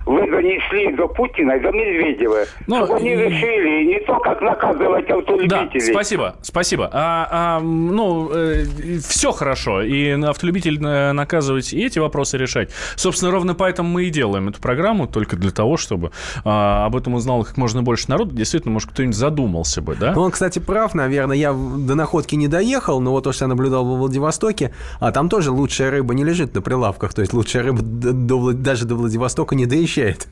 вы 0.06 0.30
донесли 0.30 0.94
до 0.96 1.08
Путина 1.08 1.54
и 1.54 1.60
до 1.60 1.72
Медведева. 1.72 2.46
Ну, 2.68 2.78
чтобы 2.78 2.96
они 2.98 3.16
решили 3.16 3.86
не 3.86 4.00
то, 4.02 4.20
как 4.20 4.42
наказывать 4.42 5.10
автолюбителей. 5.10 5.48
Да, 5.48 5.94
спасибо, 5.94 6.36
спасибо. 6.42 6.90
А, 6.92 7.28
а, 7.32 7.60
ну, 7.62 8.30
э, 8.34 8.66
все 9.08 9.32
хорошо. 9.32 9.82
И 9.82 10.10
автолюбитель 10.22 10.82
наказывать, 10.82 11.74
и 11.74 11.86
эти 11.86 12.00
вопросы 12.00 12.38
решать. 12.38 12.72
Собственно, 12.96 13.32
ровно 13.32 13.56
поэтому 13.56 13.90
мы 13.90 14.06
и 14.06 14.10
делаем 14.10 14.50
эту 14.50 14.60
программу, 14.60 15.08
только 15.08 15.36
для 15.38 15.52
того, 15.52 15.78
чтобы 15.78 16.12
а, 16.44 16.86
об 16.86 16.96
этом 16.96 17.14
узнал 17.14 17.44
как 17.44 17.58
можно 17.58 17.82
больше 17.82 18.10
народу. 18.10 18.36
Действительно, 18.36 18.74
может, 18.74 18.90
кто-нибудь 18.90 19.16
задумался 19.16 19.82
бы, 19.82 19.96
да? 19.96 20.14
Ну, 20.14 20.22
он, 20.22 20.32
кстати, 20.32 20.60
прав, 20.60 20.94
наверное. 20.94 21.38
Я 21.38 21.54
до 21.54 21.96
находки 21.96 22.36
не 22.36 22.48
доехал, 22.48 23.00
но 23.00 23.12
вот 23.12 23.24
то, 23.24 23.32
что 23.32 23.46
я 23.46 23.50
наблюдал 23.50 23.86
во 23.86 23.96
Владивостоке, 23.96 24.74
а 25.00 25.12
там 25.12 25.30
тоже 25.30 25.52
лучшая 25.52 25.92
рыба 25.92 26.14
не 26.14 26.24
лежит 26.24 26.54
на 26.54 26.62
прилавках. 26.62 27.14
То 27.14 27.22
есть 27.22 27.34
лучшая 27.34 27.64
рыба 27.64 27.80
до, 27.82 28.52
даже 28.52 28.86
до 28.86 28.96
Владивостока 28.96 29.56
не 29.56 29.66
доезжает 29.66 29.93
означает? 29.94 30.28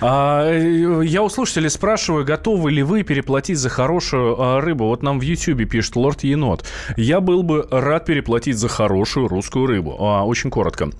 А, 0.00 0.50
я 0.50 1.22
у 1.22 1.28
слушателей 1.30 1.70
спрашиваю, 1.70 2.24
готовы 2.24 2.70
ли 2.70 2.82
вы 2.82 3.02
переплатить 3.02 3.58
за 3.58 3.70
хорошую 3.70 4.40
а, 4.40 4.60
рыбу? 4.60 4.86
Вот 4.86 5.02
нам 5.02 5.18
в 5.18 5.22
Ютьюбе 5.22 5.64
пишет 5.64 5.96
Лорд 5.96 6.22
Енот. 6.22 6.64
Я 6.96 7.20
был 7.20 7.42
бы 7.42 7.66
рад 7.70 8.04
переплатить 8.04 8.58
за 8.58 8.68
хорошую 8.68 9.28
русскую 9.28 9.66
рыбу. 9.66 9.96
А, 9.98 10.24
очень 10.26 10.50
коротко. 10.50 10.90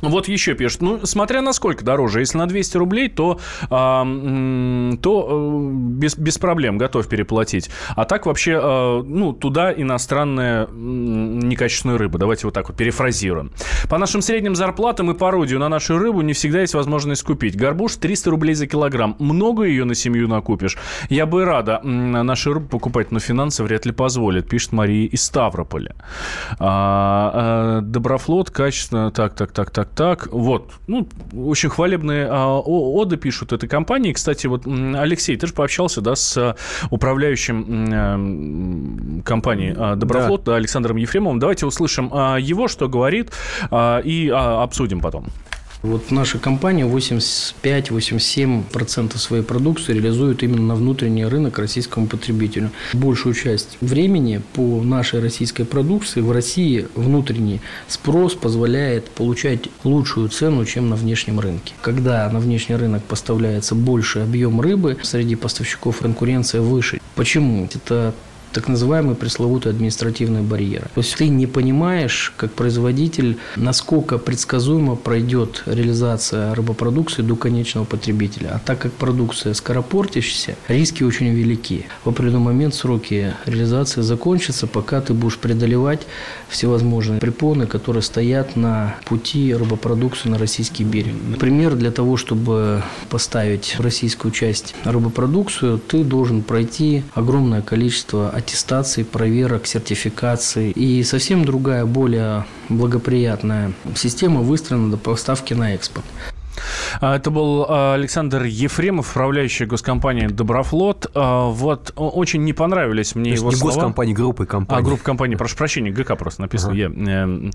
Вот 0.00 0.28
еще 0.28 0.54
пишет, 0.54 0.80
ну, 0.80 1.00
смотря 1.04 1.42
на 1.42 1.52
сколько 1.52 1.84
дороже. 1.84 2.20
Если 2.20 2.38
на 2.38 2.46
200 2.46 2.76
рублей, 2.76 3.08
то, 3.08 3.38
а, 3.68 4.04
то 5.02 5.28
э, 5.30 5.70
без, 5.72 6.16
без 6.16 6.38
проблем 6.38 6.78
готов 6.78 7.08
переплатить. 7.08 7.70
А 7.96 8.04
так 8.04 8.26
вообще, 8.26 8.58
а, 8.62 9.02
ну, 9.02 9.32
туда 9.32 9.72
иностранная 9.72 10.68
некачественная 10.68 11.98
рыба. 11.98 12.18
Давайте 12.18 12.46
вот 12.46 12.54
так 12.54 12.68
вот 12.68 12.76
перефразируем. 12.76 13.52
По 13.88 13.98
нашим 13.98 14.22
средним 14.22 14.56
зарплатам 14.56 15.10
и 15.10 15.14
пародию 15.14 15.58
на 15.58 15.68
нашу 15.68 15.98
рыбу 15.98 16.22
не 16.22 16.32
всегда 16.32 16.60
есть 16.60 16.74
возможность 16.74 17.22
купить. 17.22 17.56
Горбуш 17.56 17.96
300 17.96 18.30
рублей 18.30 18.54
за 18.54 18.66
килограмм. 18.66 19.16
Много 19.18 19.64
ее 19.64 19.84
на 19.84 19.94
семью 19.94 20.28
накупишь? 20.28 20.78
Я 21.08 21.26
бы 21.26 21.44
рада 21.44 21.80
нашу 21.82 22.54
рыбу 22.54 22.68
покупать, 22.68 23.12
но 23.12 23.18
финансы 23.18 23.62
вряд 23.62 23.86
ли 23.86 23.92
позволят, 23.92 24.48
пишет 24.48 24.72
Мария 24.72 25.08
из 25.08 25.22
Ставрополя. 25.22 25.94
А, 26.58 27.30
а, 27.34 27.80
Доброфлот, 27.80 28.50
качественно... 28.50 29.10
Так, 29.10 29.34
так, 29.34 29.52
так, 29.52 29.70
так, 29.70 29.89
так. 29.94 30.28
Вот. 30.30 30.72
Ну, 30.86 31.06
очень 31.34 31.68
хвалебные 31.68 32.28
а, 32.30 32.58
оды 32.58 33.16
пишут 33.16 33.52
этой 33.52 33.68
компании. 33.68 34.12
Кстати, 34.12 34.46
вот, 34.46 34.66
Алексей, 34.66 35.36
ты 35.36 35.46
же 35.46 35.52
пообщался, 35.52 36.00
да, 36.00 36.14
с 36.14 36.56
управляющим 36.90 39.22
компанией 39.24 39.74
а, 39.76 39.96
Доброфлот, 39.96 40.44
да. 40.44 40.56
Александром 40.56 40.96
Ефремовым. 40.96 41.38
Давайте 41.38 41.66
услышим 41.66 42.10
а, 42.12 42.36
его, 42.36 42.68
что 42.68 42.88
говорит, 42.88 43.32
а, 43.70 44.00
и 44.00 44.28
а, 44.28 44.62
обсудим 44.62 45.00
потом. 45.00 45.26
Вот 45.82 46.10
наша 46.10 46.38
компания 46.38 46.84
85-87% 46.84 49.16
своей 49.16 49.42
продукции 49.42 49.94
реализует 49.94 50.42
именно 50.42 50.60
на 50.62 50.74
внутренний 50.74 51.24
рынок 51.24 51.58
российскому 51.58 52.06
потребителю. 52.06 52.70
Большую 52.92 53.34
часть 53.34 53.78
времени 53.80 54.42
по 54.52 54.82
нашей 54.82 55.20
российской 55.20 55.64
продукции 55.64 56.20
в 56.20 56.32
России 56.32 56.86
внутренний 56.94 57.62
спрос 57.88 58.34
позволяет 58.34 59.08
получать 59.10 59.70
лучшую 59.82 60.28
цену, 60.28 60.66
чем 60.66 60.90
на 60.90 60.96
внешнем 60.96 61.40
рынке. 61.40 61.72
Когда 61.80 62.28
на 62.28 62.40
внешний 62.40 62.76
рынок 62.76 63.02
поставляется 63.04 63.74
больше 63.74 64.18
объем 64.18 64.60
рыбы, 64.60 64.98
среди 65.02 65.34
поставщиков 65.34 66.00
конкуренция 66.00 66.60
выше. 66.60 67.00
Почему? 67.14 67.66
Это 67.74 68.14
так 68.52 68.68
называемые 68.68 69.14
пресловутые 69.14 69.70
административные 69.70 70.42
барьеры. 70.42 70.86
То 70.94 71.00
есть 71.00 71.14
ты 71.16 71.28
не 71.28 71.46
понимаешь, 71.46 72.32
как 72.36 72.52
производитель, 72.52 73.38
насколько 73.56 74.18
предсказуемо 74.18 74.96
пройдет 74.96 75.62
реализация 75.66 76.54
рыбопродукции 76.54 77.22
до 77.22 77.36
конечного 77.36 77.84
потребителя. 77.84 78.50
А 78.54 78.58
так 78.64 78.78
как 78.78 78.92
продукция 78.92 79.54
скоропортящаяся, 79.54 80.56
риски 80.68 81.02
очень 81.02 81.28
велики. 81.28 81.86
В 82.04 82.08
определенный 82.08 82.40
момент 82.40 82.74
сроки 82.74 83.34
реализации 83.46 84.00
закончатся, 84.00 84.66
пока 84.66 85.00
ты 85.00 85.14
будешь 85.14 85.38
преодолевать 85.38 86.06
всевозможные 86.48 87.20
препоны, 87.20 87.66
которые 87.66 88.02
стоят 88.02 88.56
на 88.56 88.96
пути 89.04 89.54
рыбопродукции 89.54 90.28
на 90.28 90.38
российский 90.38 90.84
берег. 90.84 91.14
Например, 91.28 91.74
для 91.74 91.90
того, 91.90 92.16
чтобы 92.16 92.82
поставить 93.08 93.76
российскую 93.78 94.32
часть 94.32 94.74
рыбопродукцию, 94.84 95.78
ты 95.78 96.04
должен 96.04 96.42
пройти 96.42 97.02
огромное 97.14 97.62
количество 97.62 98.30
аттестаций, 98.40 99.04
проверок, 99.04 99.66
сертификаций. 99.66 100.72
И 100.72 101.02
совсем 101.04 101.44
другая, 101.44 101.84
более 101.86 102.44
благоприятная 102.68 103.72
система 103.94 104.40
выстроена 104.40 104.90
до 104.90 104.96
поставки 104.96 105.54
на 105.54 105.74
экспорт. 105.74 106.06
А, 107.00 107.16
это 107.16 107.30
был 107.30 107.64
а, 107.68 107.94
Александр 107.94 108.44
Ефремов, 108.44 109.10
управляющий 109.10 109.64
госкомпанией 109.64 110.28
«Доброфлот». 110.28 111.10
А, 111.14 111.46
вот 111.46 111.92
очень 111.96 112.44
не 112.44 112.52
понравились 112.52 113.14
мне 113.14 113.32
его 113.32 113.50
не 113.50 113.56
слова. 113.56 113.74
госкомпании, 113.74 114.12
группы 114.12 114.46
компаний. 114.46 114.80
А, 114.80 114.84
группа 114.84 115.02
компаний, 115.02 115.36
прошу 115.36 115.56
прощения, 115.56 115.90
ГК 115.90 116.16
просто 116.16 116.42
написано, 116.42 116.72
ага. 116.72 116.80
я 116.80 117.50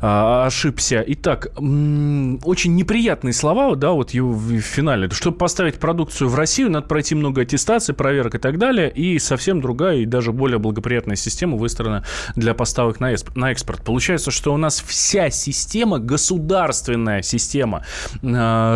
э, 0.00 0.46
ошибся. 0.46 1.04
Итак, 1.06 1.48
очень 1.56 2.76
неприятные 2.76 3.32
слова, 3.32 3.74
да, 3.74 3.90
вот 3.90 4.12
в 4.12 4.60
финале. 4.60 5.10
Чтобы 5.10 5.36
поставить 5.36 5.76
продукцию 5.76 6.28
в 6.28 6.34
Россию, 6.36 6.70
надо 6.70 6.86
пройти 6.86 7.14
много 7.14 7.42
аттестаций, 7.42 7.94
проверок 7.94 8.36
и 8.36 8.38
так 8.38 8.58
далее, 8.58 8.90
и 8.90 9.18
совсем 9.18 9.60
другая 9.60 9.98
и 9.98 10.06
даже 10.06 10.32
более 10.32 10.58
благоприятная 10.58 11.16
система 11.16 11.56
выстроена 11.56 12.04
для 12.36 12.54
поставок 12.54 13.00
на, 13.00 13.14
на 13.34 13.50
экспорт. 13.50 13.82
Получается, 13.82 14.30
что 14.30 14.54
у 14.54 14.56
нас 14.56 14.80
вся 14.86 15.30
система, 15.30 15.98
государственная 15.98 17.22
система 17.22 17.84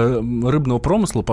рыбного 0.01 0.79
промысла 0.79 1.25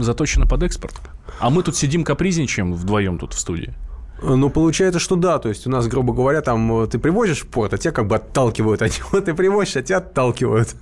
заточена 0.00 0.46
под 0.46 0.62
экспорт. 0.62 0.94
А 1.40 1.50
мы 1.50 1.62
тут 1.62 1.76
сидим 1.76 2.04
капризничаем 2.04 2.72
вдвоем 2.72 3.18
тут 3.18 3.34
в 3.34 3.38
студии. 3.38 3.74
Ну, 4.22 4.48
получается, 4.48 5.00
что 5.00 5.16
да. 5.16 5.38
То 5.38 5.48
есть 5.48 5.66
у 5.66 5.70
нас, 5.70 5.86
грубо 5.86 6.14
говоря, 6.14 6.40
там 6.40 6.88
ты 6.88 6.98
привозишь 6.98 7.42
в 7.42 7.48
порт, 7.48 7.74
а 7.74 7.78
тебя 7.78 7.92
как 7.92 8.06
бы 8.06 8.16
отталкивают 8.16 8.80
от 8.82 8.98
него. 8.98 9.20
Ты 9.24 9.34
привозишь, 9.34 9.76
а 9.76 9.82
тебя 9.82 9.98
отталкивают. 9.98 10.76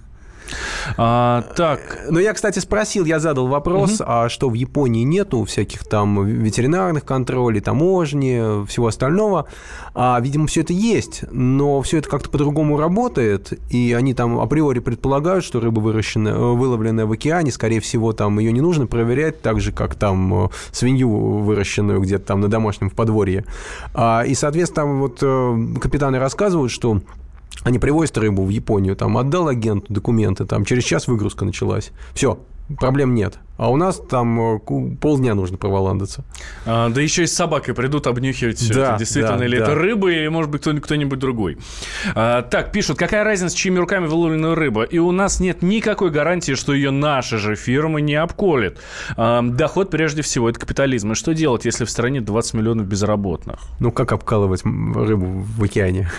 А, 0.96 1.42
так. 1.56 2.06
Но 2.10 2.20
я, 2.20 2.32
кстати, 2.32 2.58
спросил, 2.58 3.04
я 3.04 3.18
задал 3.18 3.46
вопрос, 3.46 4.00
угу. 4.00 4.04
а 4.06 4.28
что 4.28 4.50
в 4.50 4.54
Японии 4.54 5.04
нету 5.04 5.44
всяких 5.44 5.84
там 5.84 6.24
ветеринарных 6.26 7.04
контролей, 7.04 7.60
таможни, 7.60 8.66
всего 8.66 8.88
остального. 8.88 9.46
А, 9.94 10.18
видимо, 10.20 10.46
все 10.46 10.62
это 10.62 10.72
есть, 10.72 11.24
но 11.30 11.82
все 11.82 11.98
это 11.98 12.08
как-то 12.08 12.30
по-другому 12.30 12.78
работает, 12.78 13.52
и 13.70 13.92
они 13.92 14.14
там 14.14 14.40
априори 14.40 14.80
предполагают, 14.80 15.44
что 15.44 15.60
рыба 15.60 15.80
выращенная, 15.80 16.34
выловленная 16.34 17.06
в 17.06 17.12
океане, 17.12 17.52
скорее 17.52 17.80
всего, 17.80 18.12
там 18.12 18.38
ее 18.38 18.52
не 18.52 18.60
нужно 18.60 18.86
проверять, 18.86 19.42
так 19.42 19.60
же, 19.60 19.72
как 19.72 19.94
там 19.94 20.46
э, 20.46 20.48
свинью 20.70 21.10
выращенную 21.10 22.00
где-то 22.00 22.26
там 22.26 22.40
на 22.40 22.48
домашнем 22.48 22.90
в 22.90 22.94
подворье. 22.94 23.44
А, 23.94 24.22
и, 24.22 24.34
соответственно, 24.34 24.82
там 24.82 25.00
вот 25.00 25.18
э, 25.22 25.78
капитаны 25.80 26.18
рассказывают, 26.18 26.72
что 26.72 27.00
они 27.64 27.78
привозят 27.78 28.18
рыбу 28.18 28.44
в 28.44 28.48
Японию, 28.48 28.96
там 28.96 29.16
отдал 29.16 29.48
агенту 29.48 29.92
документы, 29.92 30.44
там 30.44 30.64
через 30.64 30.84
час 30.84 31.06
выгрузка 31.06 31.44
началась. 31.44 31.92
Все, 32.14 32.38
проблем 32.78 33.14
нет. 33.14 33.38
А 33.56 33.70
у 33.70 33.76
нас 33.76 34.00
там 34.10 34.56
э, 34.56 34.58
полдня 35.00 35.34
нужно 35.34 35.56
проволандаться. 35.56 36.24
А, 36.66 36.88
да 36.88 37.00
еще 37.00 37.24
и 37.24 37.26
с 37.26 37.34
собакой 37.34 37.74
придут 37.74 38.06
обнюхивать 38.06 38.58
все 38.58 38.74
да, 38.74 38.88
это. 38.90 38.98
Действительно 38.98 39.38
да, 39.38 39.46
ли 39.46 39.58
да. 39.58 39.64
это 39.64 39.74
рыба 39.74 40.10
или, 40.10 40.26
может 40.28 40.50
быть, 40.50 40.62
кто-нибудь 40.62 41.18
другой. 41.18 41.58
А, 42.14 42.42
так, 42.42 42.72
пишут, 42.72 42.98
какая 42.98 43.22
разница, 43.22 43.56
чьими 43.56 43.78
руками 43.78 44.06
выловлена 44.06 44.54
рыба? 44.54 44.82
И 44.82 44.98
у 44.98 45.12
нас 45.12 45.38
нет 45.38 45.62
никакой 45.62 46.10
гарантии, 46.10 46.54
что 46.54 46.72
ее 46.72 46.90
наши 46.90 47.38
же 47.38 47.54
фирмы 47.54 48.00
не 48.00 48.14
обколят. 48.14 48.78
А, 49.16 49.42
доход, 49.42 49.90
прежде 49.90 50.22
всего, 50.22 50.48
это 50.48 50.58
капитализм. 50.58 51.12
И 51.12 51.14
что 51.14 51.34
делать, 51.34 51.64
если 51.64 51.84
в 51.84 51.90
стране 51.90 52.20
20 52.20 52.54
миллионов 52.54 52.86
безработных? 52.86 53.60
Ну, 53.78 53.92
как 53.92 54.10
обкалывать 54.12 54.64
рыбу 54.64 55.44
в 55.56 55.62
океане? 55.62 56.10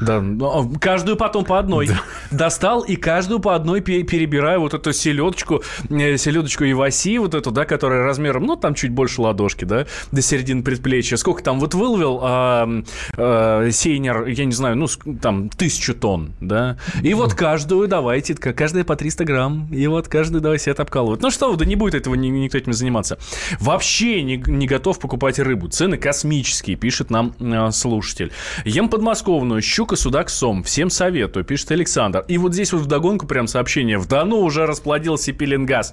Да, 0.00 0.22
а, 0.22 0.64
каждую 0.80 1.16
потом 1.16 1.44
по 1.44 1.58
одной. 1.58 1.88
Да. 1.88 2.00
Достал 2.30 2.82
и 2.82 2.96
каждую 2.96 3.40
по 3.40 3.54
одной 3.54 3.80
перебираю 3.80 4.60
вот 4.60 4.74
эту 4.74 4.92
селедочку, 4.92 5.62
э, 5.90 6.16
селедочку 6.16 6.64
Иваси, 6.64 7.18
вот 7.18 7.34
эту, 7.34 7.50
да, 7.50 7.64
которая 7.64 8.04
размером, 8.04 8.44
ну, 8.44 8.56
там 8.56 8.74
чуть 8.74 8.90
больше 8.90 9.22
ладошки, 9.22 9.64
да, 9.64 9.86
до 10.12 10.22
середины 10.22 10.62
предплечья. 10.62 11.16
Сколько 11.16 11.42
там 11.42 11.60
вот 11.60 11.74
выловил 11.74 12.20
а, 12.22 12.68
а, 13.16 13.70
сейнер, 13.70 14.26
я 14.26 14.44
не 14.44 14.52
знаю, 14.52 14.76
ну, 14.76 14.86
там, 15.20 15.48
тысячу 15.48 15.94
тонн, 15.94 16.32
да. 16.40 16.78
И 17.02 17.14
вот 17.14 17.34
каждую 17.34 17.88
давайте, 17.88 18.34
каждая 18.34 18.84
по 18.84 18.96
300 18.96 19.24
грамм, 19.24 19.68
и 19.72 19.86
вот 19.86 20.08
каждую 20.08 20.40
давайте 20.40 20.70
это 20.70 20.82
обкалывать. 20.82 21.22
Ну 21.22 21.30
что, 21.30 21.54
да 21.56 21.64
не 21.64 21.76
будет 21.76 21.94
этого 21.94 22.14
никто 22.14 22.58
этим 22.58 22.72
заниматься. 22.72 23.18
Вообще 23.60 24.22
не, 24.22 24.36
не 24.36 24.66
готов 24.66 24.98
покупать 24.98 25.38
рыбу. 25.38 25.68
Цены 25.68 25.96
космические, 25.96 26.76
пишет 26.76 27.10
нам 27.10 27.34
э, 27.40 27.70
слушатель. 27.70 28.32
Ем 28.64 28.88
подмосковную, 28.88 29.62
щука, 29.68 29.96
судак, 29.96 30.30
сом. 30.30 30.62
Всем 30.62 30.90
советую, 30.90 31.44
пишет 31.44 31.70
Александр. 31.70 32.24
И 32.28 32.38
вот 32.38 32.54
здесь 32.54 32.72
вот 32.72 32.82
вдогонку 32.82 33.26
прям 33.26 33.46
сообщение. 33.46 33.98
В 33.98 34.06
Дону 34.08 34.38
уже 34.38 34.66
расплодился 34.66 35.32
пеленгаз. 35.32 35.92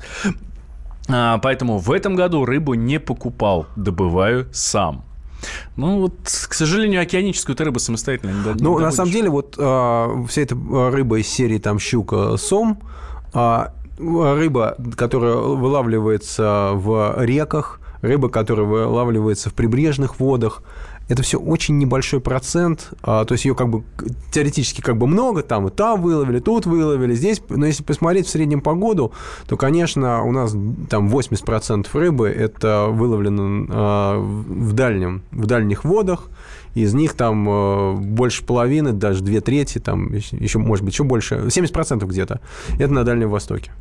А, 1.07 1.38
поэтому 1.38 1.77
в 1.77 1.91
этом 1.91 2.15
году 2.15 2.45
рыбу 2.45 2.73
не 2.73 2.99
покупал, 2.99 3.67
добываю 3.75 4.47
сам. 4.51 5.03
Ну, 5.75 5.99
вот, 5.99 6.15
к 6.23 6.53
сожалению, 6.53 7.01
океаническую 7.01 7.55
рыбу 7.57 7.77
самостоятельно 7.77 8.31
не 8.31 8.38
Ну, 8.38 8.53
добудешь. 8.53 8.81
на 8.81 8.91
самом 8.91 9.11
деле, 9.11 9.29
вот 9.29 9.55
э, 9.59 10.25
вся 10.27 10.41
эта 10.41 10.55
рыба 10.55 11.19
из 11.19 11.27
серии 11.27 11.59
там 11.59 11.77
щука, 11.77 12.38
сом, 12.38 12.81
э, 13.33 13.65
рыба, 13.99 14.75
которая 14.95 15.35
вылавливается 15.35 16.71
в 16.73 17.15
реках, 17.23 17.79
рыба, 18.01 18.29
которая 18.29 18.65
вылавливается 18.65 19.49
в 19.49 19.53
прибрежных 19.53 20.19
водах, 20.19 20.63
это 21.08 21.24
все 21.24 21.38
очень 21.38 21.78
небольшой 21.78 22.20
процент, 22.20 22.94
а, 23.04 23.26
то 23.26 23.34
есть 23.34 23.46
ее 23.46 23.56
как 23.56 23.70
бы 23.70 23.84
теоретически 24.32 24.82
как 24.82 24.98
бы 24.98 25.08
много, 25.08 25.44
там 25.44 25.68
и 25.68 25.72
там 25.72 26.02
выловили, 26.02 26.39
тут 26.39 26.65
выловили, 26.65 27.13
здесь, 27.13 27.41
но 27.50 27.65
если 27.65 27.84
посмотреть 27.84 28.28
в 28.28 28.30
среднем 28.30 28.62
по 28.62 28.74
году, 28.74 29.13
то, 29.48 29.58
конечно, 29.58 30.24
у 30.24 30.32
нас 30.32 30.56
там 30.89 31.10
80% 31.10 31.88
рыбы 31.94 32.30
это 32.30 32.88
выловлено 32.89 33.68
а, 33.70 34.20
в 34.20 34.74
дальнем, 34.74 35.24
в 35.32 35.46
дальних 35.46 35.84
водах, 35.84 36.30
из 36.74 36.94
них 36.94 37.13
там 37.13 37.48
э, 37.50 37.94
больше 37.94 38.44
половины, 38.44 38.91
даже 38.91 39.24
две 39.24 39.39
трети, 39.39 39.80
там 39.80 40.13
еще, 40.13 40.60
может 40.60 40.84
быть, 40.84 40.94
еще 40.94 41.06
больше, 41.06 41.36
70% 41.36 42.06
где-то, 42.06 42.41
это 42.78 42.94
на 42.94 43.06
Дальнем 43.06 43.30
Востоке. 43.30 43.72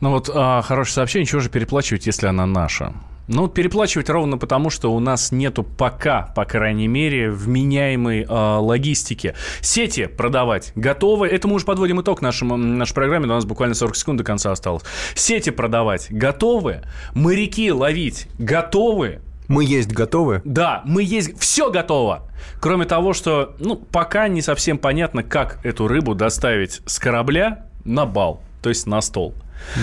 Ну 0.00 0.10
вот 0.10 0.30
а, 0.32 0.62
хорошее 0.62 0.94
сообщение, 0.94 1.26
чего 1.26 1.40
же 1.40 1.50
переплачивать, 1.50 2.06
если 2.06 2.28
она 2.28 2.46
наша? 2.46 2.94
Ну, 3.28 3.48
переплачивать 3.48 4.10
ровно 4.10 4.38
потому, 4.38 4.70
что 4.70 4.92
у 4.92 4.98
нас 4.98 5.30
нету 5.30 5.62
пока, 5.62 6.32
по 6.34 6.44
крайней 6.44 6.88
мере, 6.88 7.30
вменяемой 7.30 8.22
э, 8.22 8.26
логистики. 8.28 9.34
Сети 9.60 10.06
продавать 10.06 10.72
готовы. 10.74 11.28
Это 11.28 11.46
мы 11.46 11.54
уже 11.54 11.64
подводим 11.64 12.00
итог 12.00 12.22
нашему, 12.22 12.56
нашей 12.56 12.94
программе, 12.94 13.26
у 13.26 13.28
нас 13.28 13.44
буквально 13.44 13.74
40 13.74 13.96
секунд 13.96 14.18
до 14.18 14.24
конца 14.24 14.50
осталось. 14.50 14.82
Сети 15.14 15.50
продавать 15.50 16.08
готовы. 16.10 16.82
Моряки 17.14 17.70
ловить 17.70 18.26
готовы. 18.38 19.20
Мы 19.50 19.64
есть 19.64 19.90
готовы? 19.90 20.42
Да, 20.44 20.82
мы 20.84 21.02
есть, 21.02 21.36
все 21.40 21.72
готово. 21.72 22.28
Кроме 22.60 22.84
того, 22.84 23.12
что, 23.12 23.56
ну, 23.58 23.74
пока 23.74 24.28
не 24.28 24.42
совсем 24.42 24.78
понятно, 24.78 25.24
как 25.24 25.58
эту 25.64 25.88
рыбу 25.88 26.14
доставить 26.14 26.80
с 26.86 27.00
корабля 27.00 27.66
на 27.84 28.06
бал, 28.06 28.42
то 28.62 28.68
есть 28.68 28.86
на 28.86 29.00
стол. 29.00 29.34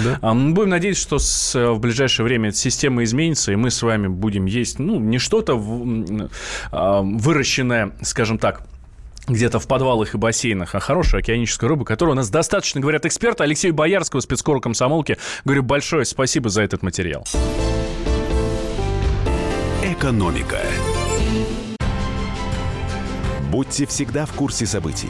Да. 0.04 0.20
А 0.22 0.34
мы 0.34 0.54
будем 0.54 0.70
надеяться, 0.70 1.02
что 1.02 1.20
с, 1.20 1.56
э, 1.56 1.70
в 1.72 1.80
ближайшее 1.80 2.26
время 2.26 2.50
эта 2.50 2.58
система 2.58 3.04
изменится, 3.04 3.52
и 3.52 3.56
мы 3.56 3.72
с 3.72 3.82
вами 3.82 4.08
будем 4.08 4.46
есть, 4.46 4.80
ну, 4.80 5.00
не 5.00 5.18
что-то 5.18 5.54
а, 6.72 7.02
выращенное, 7.02 7.94
скажем 8.02 8.38
так, 8.38 8.64
где-то 9.28 9.60
в 9.60 9.68
подвалах 9.68 10.14
и 10.14 10.18
бассейнах, 10.18 10.74
а 10.76 10.80
хорошая 10.80 11.22
океаническая 11.22 11.70
рыба, 11.70 11.86
которую 11.86 12.14
у 12.14 12.16
нас 12.16 12.30
достаточно, 12.30 12.80
говорят 12.80 13.06
эксперты. 13.06 13.44
Алексею 13.44 13.74
Боярскому, 13.74 14.22
спецкору 14.22 14.62
комсомолки, 14.62 15.18
говорю 15.44 15.64
большое 15.64 16.06
спасибо 16.06 16.50
за 16.50 16.62
этот 16.62 16.82
материал. 16.82 17.26
Экономика. 19.84 20.60
Будьте 23.52 23.86
всегда 23.86 24.26
в 24.26 24.34
курсе 24.34 24.66
событий. 24.66 25.10